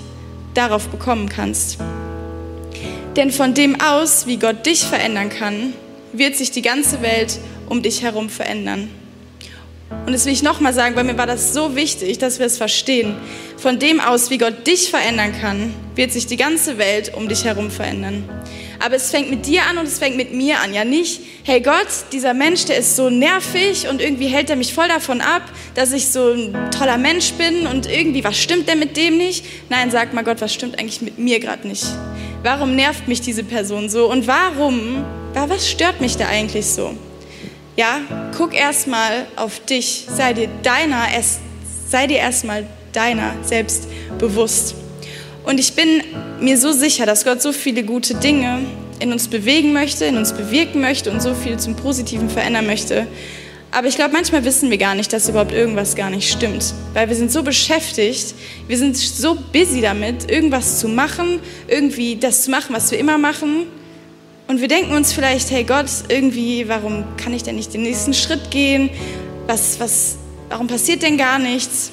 darauf 0.54 0.88
bekommen 0.88 1.28
kannst. 1.28 1.78
Denn 3.16 3.30
von 3.30 3.54
dem 3.54 3.80
aus, 3.80 4.26
wie 4.26 4.38
Gott 4.38 4.66
dich 4.66 4.84
verändern 4.84 5.30
kann, 5.30 5.72
wird 6.12 6.36
sich 6.36 6.50
die 6.50 6.62
ganze 6.62 7.02
Welt 7.02 7.38
um 7.68 7.82
dich 7.82 8.02
herum 8.02 8.28
verändern. 8.28 8.90
Und 9.88 10.12
das 10.12 10.24
will 10.24 10.32
ich 10.32 10.42
nochmal 10.42 10.72
sagen, 10.72 10.96
weil 10.96 11.04
mir 11.04 11.18
war 11.18 11.26
das 11.26 11.52
so 11.52 11.76
wichtig, 11.76 12.18
dass 12.18 12.38
wir 12.38 12.46
es 12.46 12.56
verstehen. 12.56 13.16
Von 13.56 13.78
dem 13.78 14.00
aus, 14.00 14.30
wie 14.30 14.38
Gott 14.38 14.66
dich 14.66 14.90
verändern 14.90 15.32
kann, 15.40 15.74
wird 15.94 16.12
sich 16.12 16.26
die 16.26 16.36
ganze 16.36 16.78
Welt 16.78 17.12
um 17.14 17.28
dich 17.28 17.44
herum 17.44 17.70
verändern. 17.70 18.24
Aber 18.84 18.96
es 18.96 19.10
fängt 19.10 19.30
mit 19.30 19.46
dir 19.46 19.62
an 19.68 19.78
und 19.78 19.86
es 19.86 19.98
fängt 19.98 20.16
mit 20.16 20.34
mir 20.34 20.60
an. 20.60 20.74
Ja 20.74 20.84
nicht, 20.84 21.20
hey 21.44 21.60
Gott, 21.60 21.86
dieser 22.12 22.34
Mensch, 22.34 22.64
der 22.66 22.78
ist 22.78 22.96
so 22.96 23.10
nervig 23.10 23.88
und 23.88 24.00
irgendwie 24.00 24.26
hält 24.26 24.50
er 24.50 24.56
mich 24.56 24.74
voll 24.74 24.88
davon 24.88 25.20
ab, 25.20 25.42
dass 25.74 25.92
ich 25.92 26.08
so 26.08 26.32
ein 26.32 26.70
toller 26.70 26.98
Mensch 26.98 27.32
bin 27.32 27.66
und 27.66 27.88
irgendwie, 27.88 28.22
was 28.22 28.36
stimmt 28.36 28.68
denn 28.68 28.78
mit 28.78 28.96
dem 28.96 29.16
nicht? 29.16 29.44
Nein, 29.70 29.90
sag 29.90 30.12
mal 30.12 30.24
Gott, 30.24 30.40
was 30.40 30.52
stimmt 30.52 30.78
eigentlich 30.78 31.00
mit 31.00 31.18
mir 31.18 31.40
gerade 31.40 31.66
nicht? 31.66 31.86
Warum 32.42 32.76
nervt 32.76 33.08
mich 33.08 33.20
diese 33.20 33.44
Person 33.44 33.88
so? 33.88 34.10
Und 34.10 34.26
warum, 34.26 35.04
was 35.34 35.70
stört 35.70 36.00
mich 36.00 36.16
da 36.16 36.28
eigentlich 36.28 36.66
so? 36.66 36.94
Ja, 37.76 38.00
guck 38.34 38.54
erstmal 38.54 39.26
auf 39.36 39.60
dich, 39.60 40.06
sei 40.08 40.32
dir 40.32 40.48
deiner, 40.62 41.08
sei 41.86 42.06
dir 42.06 42.16
erstmal 42.16 42.66
deiner 42.94 43.34
selbst 43.42 43.86
bewusst. 44.18 44.74
Und 45.44 45.60
ich 45.60 45.74
bin 45.74 46.02
mir 46.40 46.56
so 46.56 46.72
sicher, 46.72 47.04
dass 47.04 47.26
Gott 47.26 47.42
so 47.42 47.52
viele 47.52 47.82
gute 47.82 48.14
Dinge 48.14 48.60
in 48.98 49.12
uns 49.12 49.28
bewegen 49.28 49.74
möchte, 49.74 50.06
in 50.06 50.16
uns 50.16 50.32
bewirken 50.32 50.80
möchte 50.80 51.10
und 51.10 51.20
so 51.20 51.34
viel 51.34 51.58
zum 51.58 51.76
Positiven 51.76 52.30
verändern 52.30 52.66
möchte. 52.66 53.06
Aber 53.72 53.88
ich 53.88 53.96
glaube, 53.96 54.14
manchmal 54.14 54.42
wissen 54.46 54.70
wir 54.70 54.78
gar 54.78 54.94
nicht, 54.94 55.12
dass 55.12 55.28
überhaupt 55.28 55.52
irgendwas 55.52 55.96
gar 55.96 56.08
nicht 56.08 56.32
stimmt. 56.32 56.72
Weil 56.94 57.10
wir 57.10 57.16
sind 57.16 57.30
so 57.30 57.42
beschäftigt, 57.42 58.34
wir 58.68 58.78
sind 58.78 58.96
so 58.96 59.36
busy 59.52 59.82
damit, 59.82 60.30
irgendwas 60.30 60.78
zu 60.80 60.88
machen, 60.88 61.40
irgendwie 61.68 62.16
das 62.16 62.44
zu 62.44 62.50
machen, 62.50 62.74
was 62.74 62.90
wir 62.90 62.98
immer 62.98 63.18
machen. 63.18 63.66
Und 64.48 64.60
wir 64.60 64.68
denken 64.68 64.94
uns 64.94 65.12
vielleicht, 65.12 65.50
hey 65.50 65.64
Gott, 65.64 65.86
irgendwie, 66.08 66.68
warum 66.68 67.04
kann 67.16 67.34
ich 67.34 67.42
denn 67.42 67.56
nicht 67.56 67.74
den 67.74 67.82
nächsten 67.82 68.14
Schritt 68.14 68.50
gehen? 68.50 68.90
Was, 69.48 69.80
was, 69.80 70.16
warum 70.48 70.68
passiert 70.68 71.02
denn 71.02 71.18
gar 71.18 71.40
nichts? 71.40 71.90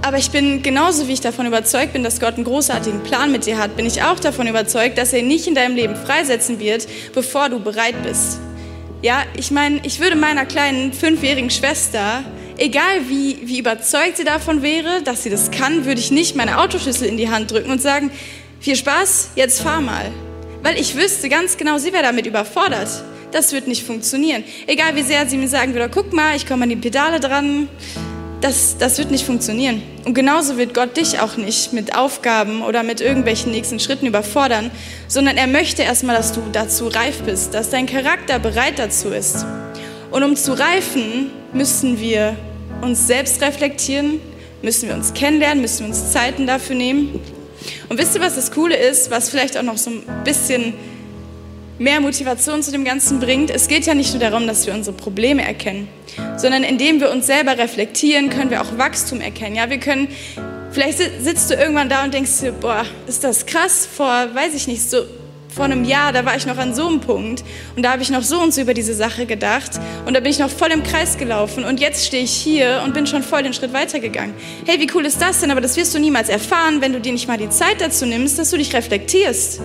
Aber 0.00 0.16
ich 0.16 0.30
bin 0.30 0.62
genauso 0.62 1.08
wie 1.08 1.12
ich 1.12 1.20
davon 1.20 1.46
überzeugt 1.46 1.92
bin, 1.92 2.02
dass 2.02 2.18
Gott 2.18 2.36
einen 2.36 2.44
großartigen 2.44 3.02
Plan 3.02 3.30
mit 3.30 3.44
dir 3.44 3.58
hat, 3.58 3.76
bin 3.76 3.84
ich 3.84 4.02
auch 4.02 4.20
davon 4.20 4.46
überzeugt, 4.46 4.96
dass 4.96 5.12
er 5.12 5.18
ihn 5.18 5.28
nicht 5.28 5.46
in 5.46 5.54
deinem 5.54 5.76
Leben 5.76 5.96
freisetzen 5.96 6.60
wird, 6.60 6.86
bevor 7.12 7.48
du 7.50 7.60
bereit 7.60 8.02
bist. 8.02 8.38
Ja, 9.02 9.24
ich 9.36 9.50
meine, 9.50 9.80
ich 9.82 10.00
würde 10.00 10.16
meiner 10.16 10.46
kleinen 10.46 10.92
fünfjährigen 10.92 11.50
Schwester, 11.50 12.24
egal 12.56 13.08
wie, 13.08 13.40
wie 13.44 13.58
überzeugt 13.58 14.16
sie 14.16 14.24
davon 14.24 14.62
wäre, 14.62 15.02
dass 15.02 15.24
sie 15.24 15.30
das 15.30 15.50
kann, 15.50 15.84
würde 15.84 16.00
ich 16.00 16.10
nicht 16.10 16.36
meine 16.36 16.58
Autoschlüssel 16.58 17.06
in 17.06 17.18
die 17.18 17.28
Hand 17.28 17.50
drücken 17.50 17.70
und 17.70 17.82
sagen, 17.82 18.10
viel 18.60 18.76
Spaß, 18.76 19.30
jetzt 19.34 19.60
fahr 19.60 19.82
mal. 19.82 20.10
Weil 20.66 20.80
ich 20.80 20.96
wüsste 20.96 21.28
ganz 21.28 21.56
genau, 21.56 21.78
sie 21.78 21.92
wäre 21.92 22.02
damit 22.02 22.26
überfordert. 22.26 22.88
Das 23.30 23.52
wird 23.52 23.68
nicht 23.68 23.86
funktionieren. 23.86 24.42
Egal 24.66 24.96
wie 24.96 25.02
sehr 25.02 25.24
sie 25.28 25.36
mir 25.36 25.46
sagen 25.46 25.74
würde, 25.74 25.88
guck 25.88 26.12
mal, 26.12 26.34
ich 26.34 26.44
komme 26.44 26.64
an 26.64 26.68
die 26.68 26.74
Pedale 26.74 27.20
dran. 27.20 27.68
Das, 28.40 28.76
das 28.76 28.98
wird 28.98 29.12
nicht 29.12 29.24
funktionieren. 29.24 29.80
Und 30.04 30.14
genauso 30.14 30.58
wird 30.58 30.74
Gott 30.74 30.96
dich 30.96 31.20
auch 31.20 31.36
nicht 31.36 31.72
mit 31.72 31.96
Aufgaben 31.96 32.62
oder 32.62 32.82
mit 32.82 33.00
irgendwelchen 33.00 33.52
nächsten 33.52 33.78
Schritten 33.78 34.06
überfordern, 34.06 34.72
sondern 35.06 35.36
er 35.36 35.46
möchte 35.46 35.82
erstmal, 35.82 36.16
dass 36.16 36.32
du 36.32 36.42
dazu 36.52 36.88
reif 36.88 37.22
bist, 37.22 37.54
dass 37.54 37.70
dein 37.70 37.86
Charakter 37.86 38.40
bereit 38.40 38.80
dazu 38.80 39.10
ist. 39.10 39.46
Und 40.10 40.24
um 40.24 40.34
zu 40.34 40.58
reifen, 40.58 41.30
müssen 41.52 42.00
wir 42.00 42.34
uns 42.82 43.06
selbst 43.06 43.40
reflektieren, 43.40 44.20
müssen 44.62 44.88
wir 44.88 44.96
uns 44.96 45.14
kennenlernen, 45.14 45.60
müssen 45.60 45.86
wir 45.86 45.94
uns 45.94 46.10
Zeiten 46.10 46.44
dafür 46.44 46.74
nehmen. 46.74 47.20
Und 47.88 47.98
wisst 47.98 48.14
ihr, 48.14 48.20
was 48.20 48.34
das 48.34 48.50
Coole 48.50 48.76
ist, 48.76 49.10
was 49.10 49.30
vielleicht 49.30 49.56
auch 49.56 49.62
noch 49.62 49.76
so 49.76 49.90
ein 49.90 50.02
bisschen 50.24 50.74
mehr 51.78 52.00
Motivation 52.00 52.62
zu 52.62 52.70
dem 52.72 52.84
Ganzen 52.84 53.20
bringt? 53.20 53.50
Es 53.50 53.68
geht 53.68 53.86
ja 53.86 53.94
nicht 53.94 54.12
nur 54.12 54.20
darum, 54.20 54.46
dass 54.46 54.66
wir 54.66 54.74
unsere 54.74 54.96
Probleme 54.96 55.44
erkennen, 55.44 55.88
sondern 56.36 56.62
indem 56.62 57.00
wir 57.00 57.10
uns 57.10 57.26
selber 57.26 57.58
reflektieren, 57.58 58.30
können 58.30 58.50
wir 58.50 58.62
auch 58.62 58.78
Wachstum 58.78 59.20
erkennen. 59.20 59.56
Ja, 59.56 59.70
wir 59.70 59.78
können, 59.78 60.08
vielleicht 60.70 60.98
sitzt 60.98 61.50
du 61.50 61.54
irgendwann 61.54 61.88
da 61.88 62.04
und 62.04 62.14
denkst 62.14 62.40
dir, 62.40 62.52
boah, 62.52 62.84
ist 63.06 63.24
das 63.24 63.46
krass, 63.46 63.86
vor, 63.86 64.28
weiß 64.34 64.54
ich 64.54 64.66
nicht, 64.66 64.88
so 64.88 65.04
vor 65.56 65.64
einem 65.64 65.84
Jahr, 65.84 66.12
da 66.12 66.26
war 66.26 66.36
ich 66.36 66.44
noch 66.44 66.58
an 66.58 66.74
so 66.74 66.86
einem 66.86 67.00
Punkt 67.00 67.42
und 67.76 67.82
da 67.82 67.92
habe 67.92 68.02
ich 68.02 68.10
noch 68.10 68.22
so 68.22 68.38
und 68.42 68.52
so 68.52 68.60
über 68.60 68.74
diese 68.74 68.92
Sache 68.92 69.24
gedacht 69.24 69.80
und 70.04 70.12
da 70.12 70.20
bin 70.20 70.30
ich 70.30 70.38
noch 70.38 70.50
voll 70.50 70.70
im 70.70 70.82
Kreis 70.82 71.16
gelaufen 71.16 71.64
und 71.64 71.80
jetzt 71.80 72.04
stehe 72.04 72.22
ich 72.22 72.30
hier 72.30 72.82
und 72.84 72.92
bin 72.92 73.06
schon 73.06 73.22
voll 73.22 73.42
den 73.42 73.54
Schritt 73.54 73.72
weitergegangen. 73.72 74.34
Hey, 74.66 74.78
wie 74.78 74.86
cool 74.94 75.06
ist 75.06 75.20
das 75.22 75.40
denn? 75.40 75.50
Aber 75.50 75.62
das 75.62 75.74
wirst 75.78 75.94
du 75.94 75.98
niemals 75.98 76.28
erfahren, 76.28 76.82
wenn 76.82 76.92
du 76.92 77.00
dir 77.00 77.10
nicht 77.10 77.26
mal 77.26 77.38
die 77.38 77.48
Zeit 77.48 77.80
dazu 77.80 78.04
nimmst, 78.04 78.38
dass 78.38 78.50
du 78.50 78.58
dich 78.58 78.74
reflektierst. 78.74 79.62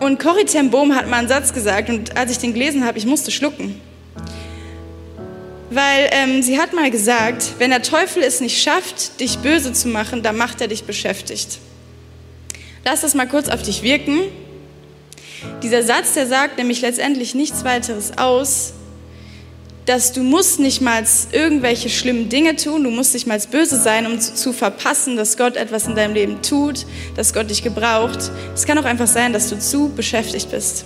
Und 0.00 0.18
Corrie 0.18 0.44
ten 0.44 0.70
Bohm 0.70 0.94
hat 0.94 1.08
mal 1.08 1.20
einen 1.20 1.28
Satz 1.28 1.54
gesagt 1.54 1.88
und 1.88 2.18
als 2.18 2.32
ich 2.32 2.38
den 2.38 2.52
gelesen 2.52 2.84
habe, 2.84 2.98
ich 2.98 3.06
musste 3.06 3.30
schlucken. 3.30 3.80
Weil 5.70 6.10
ähm, 6.10 6.42
sie 6.42 6.58
hat 6.58 6.74
mal 6.74 6.90
gesagt, 6.90 7.54
wenn 7.56 7.70
der 7.70 7.80
Teufel 7.80 8.22
es 8.22 8.42
nicht 8.42 8.62
schafft, 8.62 9.20
dich 9.20 9.38
böse 9.38 9.72
zu 9.72 9.88
machen, 9.88 10.22
dann 10.22 10.36
macht 10.36 10.60
er 10.60 10.68
dich 10.68 10.84
beschäftigt. 10.84 11.58
Lass 12.84 13.02
das 13.02 13.14
mal 13.14 13.28
kurz 13.28 13.48
auf 13.48 13.62
dich 13.62 13.82
wirken. 13.82 14.20
Dieser 15.62 15.82
Satz, 15.82 16.14
der 16.14 16.26
sagt 16.26 16.58
nämlich 16.58 16.80
letztendlich 16.80 17.34
nichts 17.34 17.64
weiteres 17.64 18.18
aus, 18.18 18.74
dass 19.86 20.12
du 20.12 20.22
musst 20.22 20.60
nicht 20.60 20.80
mal 20.80 21.02
irgendwelche 21.32 21.88
schlimmen 21.88 22.28
Dinge 22.28 22.54
tun, 22.54 22.84
du 22.84 22.90
musst 22.90 23.14
nicht 23.14 23.26
mal 23.26 23.40
böse 23.50 23.76
sein, 23.76 24.06
um 24.06 24.20
zu, 24.20 24.34
zu, 24.34 24.52
verpassen, 24.52 25.16
dass 25.16 25.36
Gott 25.36 25.56
etwas 25.56 25.88
in 25.88 25.96
deinem 25.96 26.14
Leben 26.14 26.42
tut, 26.42 26.86
dass 27.16 27.34
Gott 27.34 27.50
dich 27.50 27.64
gebraucht. 27.64 28.30
Es 28.54 28.64
kann 28.64 28.78
auch 28.78 28.84
einfach 28.84 29.08
sein, 29.08 29.32
dass 29.32 29.48
du 29.48 29.58
zu 29.58 29.88
beschäftigt 29.88 30.50
bist. 30.50 30.84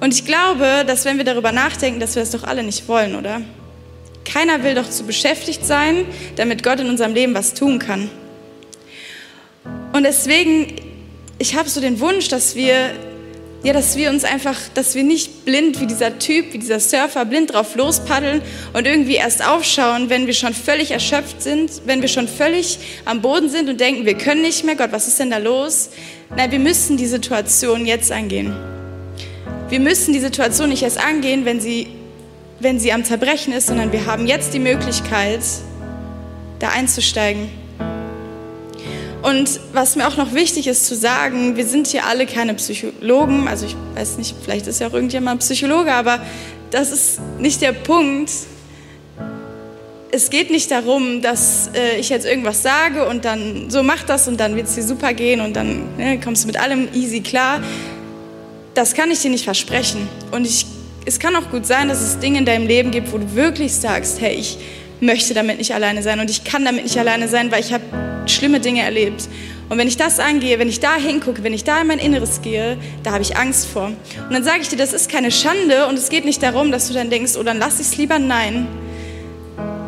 Und 0.00 0.12
ich 0.12 0.24
glaube, 0.24 0.84
dass 0.86 1.04
wenn 1.04 1.16
wir 1.16 1.24
darüber 1.24 1.52
nachdenken, 1.52 2.00
dass 2.00 2.14
wir 2.14 2.22
das 2.22 2.32
doch 2.32 2.44
alle 2.44 2.62
nicht 2.62 2.88
wollen, 2.88 3.14
oder? 3.14 3.40
Keiner 4.24 4.62
will 4.62 4.74
doch 4.74 4.88
zu 4.88 5.04
beschäftigt 5.04 5.64
sein, 5.64 6.04
damit 6.36 6.62
Gott 6.62 6.80
in 6.80 6.88
unserem 6.88 7.14
Leben 7.14 7.34
was 7.34 7.54
tun 7.54 7.78
kann. 7.78 8.10
Und 10.02 10.06
deswegen, 10.08 10.66
ich 11.38 11.54
habe 11.54 11.68
so 11.68 11.80
den 11.80 12.00
Wunsch, 12.00 12.26
dass 12.26 12.56
wir, 12.56 12.90
ja, 13.62 13.72
dass 13.72 13.94
wir 13.96 14.10
uns 14.10 14.24
einfach, 14.24 14.58
dass 14.74 14.96
wir 14.96 15.04
nicht 15.04 15.44
blind 15.44 15.80
wie 15.80 15.86
dieser 15.86 16.18
Typ, 16.18 16.52
wie 16.52 16.58
dieser 16.58 16.80
Surfer, 16.80 17.24
blind 17.24 17.52
drauf 17.52 17.76
lospaddeln 17.76 18.42
und 18.72 18.84
irgendwie 18.84 19.14
erst 19.14 19.46
aufschauen, 19.46 20.10
wenn 20.10 20.26
wir 20.26 20.34
schon 20.34 20.54
völlig 20.54 20.90
erschöpft 20.90 21.40
sind, 21.40 21.70
wenn 21.86 22.02
wir 22.02 22.08
schon 22.08 22.26
völlig 22.26 22.80
am 23.04 23.22
Boden 23.22 23.48
sind 23.48 23.68
und 23.68 23.78
denken, 23.78 24.04
wir 24.04 24.18
können 24.18 24.42
nicht 24.42 24.64
mehr, 24.64 24.74
Gott, 24.74 24.90
was 24.90 25.06
ist 25.06 25.20
denn 25.20 25.30
da 25.30 25.38
los? 25.38 25.90
Nein, 26.36 26.50
wir 26.50 26.58
müssen 26.58 26.96
die 26.96 27.06
Situation 27.06 27.86
jetzt 27.86 28.10
angehen. 28.10 28.52
Wir 29.68 29.78
müssen 29.78 30.12
die 30.12 30.18
Situation 30.18 30.70
nicht 30.70 30.82
erst 30.82 30.98
angehen, 30.98 31.44
wenn 31.44 31.60
sie, 31.60 31.86
wenn 32.58 32.80
sie 32.80 32.92
am 32.92 33.04
Zerbrechen 33.04 33.52
ist, 33.52 33.68
sondern 33.68 33.92
wir 33.92 34.04
haben 34.06 34.26
jetzt 34.26 34.52
die 34.52 34.58
Möglichkeit, 34.58 35.42
da 36.58 36.70
einzusteigen. 36.70 37.61
Und 39.22 39.60
was 39.72 39.94
mir 39.94 40.08
auch 40.08 40.16
noch 40.16 40.34
wichtig 40.34 40.66
ist 40.66 40.86
zu 40.86 40.96
sagen, 40.96 41.56
wir 41.56 41.64
sind 41.64 41.86
hier 41.86 42.06
alle 42.06 42.26
keine 42.26 42.54
Psychologen. 42.54 43.46
Also 43.46 43.66
ich 43.66 43.76
weiß 43.94 44.18
nicht, 44.18 44.34
vielleicht 44.42 44.66
ist 44.66 44.80
ja 44.80 44.88
auch 44.88 44.94
irgendjemand 44.94 45.40
Psychologe, 45.40 45.92
aber 45.92 46.18
das 46.72 46.90
ist 46.90 47.20
nicht 47.38 47.62
der 47.62 47.72
Punkt. 47.72 48.30
Es 50.10 50.28
geht 50.28 50.50
nicht 50.50 50.70
darum, 50.72 51.22
dass 51.22 51.70
äh, 51.74 51.98
ich 52.00 52.08
jetzt 52.08 52.26
irgendwas 52.26 52.62
sage 52.62 53.06
und 53.06 53.24
dann 53.24 53.70
so 53.70 53.82
mach 53.82 54.02
das 54.02 54.26
und 54.26 54.40
dann 54.40 54.56
wird 54.56 54.66
es 54.66 54.74
dir 54.74 54.82
super 54.82 55.14
gehen 55.14 55.40
und 55.40 55.54
dann 55.54 55.96
ne, 55.96 56.18
kommst 56.20 56.42
du 56.42 56.48
mit 56.48 56.60
allem 56.60 56.88
easy 56.92 57.20
klar. 57.20 57.62
Das 58.74 58.92
kann 58.92 59.10
ich 59.10 59.20
dir 59.20 59.30
nicht 59.30 59.44
versprechen. 59.44 60.08
Und 60.32 60.46
ich, 60.46 60.66
es 61.06 61.20
kann 61.20 61.36
auch 61.36 61.48
gut 61.50 61.64
sein, 61.64 61.88
dass 61.88 62.00
es 62.00 62.18
Dinge 62.18 62.40
in 62.40 62.44
deinem 62.44 62.66
Leben 62.66 62.90
gibt, 62.90 63.12
wo 63.12 63.18
du 63.18 63.34
wirklich 63.34 63.72
sagst, 63.72 64.20
hey, 64.20 64.34
ich 64.34 64.58
möchte 65.02 65.34
damit 65.34 65.58
nicht 65.58 65.74
alleine 65.74 66.02
sein 66.02 66.20
und 66.20 66.30
ich 66.30 66.44
kann 66.44 66.64
damit 66.64 66.84
nicht 66.84 66.96
alleine 66.96 67.28
sein, 67.28 67.50
weil 67.50 67.60
ich 67.60 67.72
habe 67.72 67.84
schlimme 68.26 68.60
Dinge 68.60 68.82
erlebt. 68.82 69.28
Und 69.68 69.78
wenn 69.78 69.88
ich 69.88 69.96
das 69.96 70.20
angehe, 70.20 70.58
wenn 70.58 70.68
ich 70.68 70.80
da 70.80 70.96
hingucke, 70.96 71.42
wenn 71.42 71.54
ich 71.54 71.64
da 71.64 71.80
in 71.80 71.88
mein 71.88 71.98
Inneres 71.98 72.40
gehe, 72.42 72.76
da 73.02 73.12
habe 73.12 73.22
ich 73.22 73.36
Angst 73.36 73.66
vor. 73.66 73.86
Und 73.86 74.32
dann 74.32 74.44
sage 74.44 74.60
ich 74.60 74.68
dir, 74.68 74.76
das 74.76 74.92
ist 74.92 75.10
keine 75.10 75.30
Schande 75.30 75.86
und 75.88 75.98
es 75.98 76.08
geht 76.08 76.24
nicht 76.24 76.42
darum, 76.42 76.70
dass 76.70 76.88
du 76.88 76.94
dann 76.94 77.10
denkst, 77.10 77.32
oh, 77.38 77.42
dann 77.42 77.58
lass 77.58 77.80
ich 77.80 77.86
es 77.86 77.96
lieber. 77.96 78.18
Nein. 78.18 78.68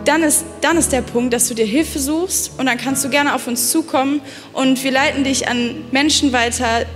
Dann 0.04 0.22
ist, 0.22 0.44
dann 0.60 0.76
ist 0.76 0.92
der 0.92 1.02
Punkt, 1.02 1.32
dass 1.32 1.48
du 1.48 1.54
dir 1.54 1.64
Hilfe 1.64 1.98
suchst 1.98 2.52
und 2.58 2.66
dann 2.66 2.76
kannst 2.76 3.04
du 3.04 3.08
gerne 3.08 3.34
auf 3.34 3.46
uns 3.46 3.70
zukommen 3.70 4.20
und 4.52 4.82
wir 4.82 4.90
leiten 4.90 5.24
dich 5.24 5.48
an 5.48 5.84
Menschen 5.92 6.32
weiter, 6.32 6.86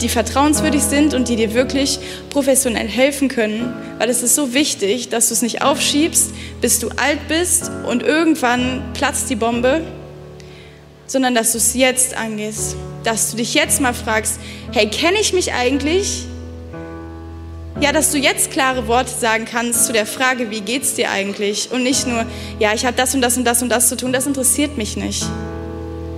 die 0.00 0.08
vertrauenswürdig 0.08 0.82
sind 0.82 1.14
und 1.14 1.28
die 1.28 1.36
dir 1.36 1.54
wirklich 1.54 1.98
professionell 2.30 2.88
helfen 2.88 3.28
können, 3.28 3.72
weil 3.98 4.10
es 4.10 4.22
ist 4.22 4.34
so 4.34 4.54
wichtig, 4.54 5.08
dass 5.08 5.28
du 5.28 5.34
es 5.34 5.42
nicht 5.42 5.62
aufschiebst, 5.62 6.32
bis 6.60 6.78
du 6.78 6.88
alt 6.90 7.28
bist 7.28 7.70
und 7.88 8.02
irgendwann 8.02 8.82
platzt 8.94 9.30
die 9.30 9.36
Bombe 9.36 9.80
sondern 11.06 11.34
dass 11.34 11.52
du 11.52 11.58
es 11.58 11.74
jetzt 11.74 12.16
angehst. 12.16 12.76
Dass 13.04 13.30
du 13.30 13.36
dich 13.36 13.54
jetzt 13.54 13.80
mal 13.80 13.94
fragst, 13.94 14.40
hey, 14.72 14.88
kenne 14.88 15.18
ich 15.20 15.32
mich 15.32 15.52
eigentlich? 15.52 16.24
Ja, 17.80 17.92
dass 17.92 18.10
du 18.10 18.18
jetzt 18.18 18.50
klare 18.50 18.88
Worte 18.88 19.10
sagen 19.10 19.44
kannst 19.44 19.86
zu 19.86 19.92
der 19.92 20.06
Frage, 20.06 20.50
wie 20.50 20.60
geht's 20.60 20.94
dir 20.94 21.10
eigentlich? 21.10 21.70
Und 21.70 21.82
nicht 21.82 22.06
nur, 22.06 22.24
ja, 22.58 22.72
ich 22.74 22.86
habe 22.86 22.96
das 22.96 23.14
und 23.14 23.20
das 23.20 23.36
und 23.36 23.44
das 23.44 23.62
und 23.62 23.68
das 23.68 23.88
zu 23.88 23.96
tun, 23.96 24.12
das 24.12 24.26
interessiert 24.26 24.78
mich 24.78 24.96
nicht. 24.96 25.24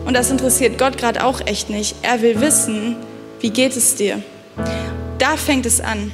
Und 0.07 0.15
das 0.15 0.31
interessiert 0.31 0.79
Gott 0.79 0.97
gerade 0.97 1.25
auch 1.25 1.41
echt 1.47 1.69
nicht. 1.69 1.97
Er 2.03 2.23
will 2.23 2.41
wissen, 2.41 2.97
Wie 3.41 3.51
geht 3.51 3.77
es 3.77 3.95
dir? 3.95 4.21
Da 5.19 5.37
fängt 5.37 5.67
es 5.67 5.81
an. 5.81 6.11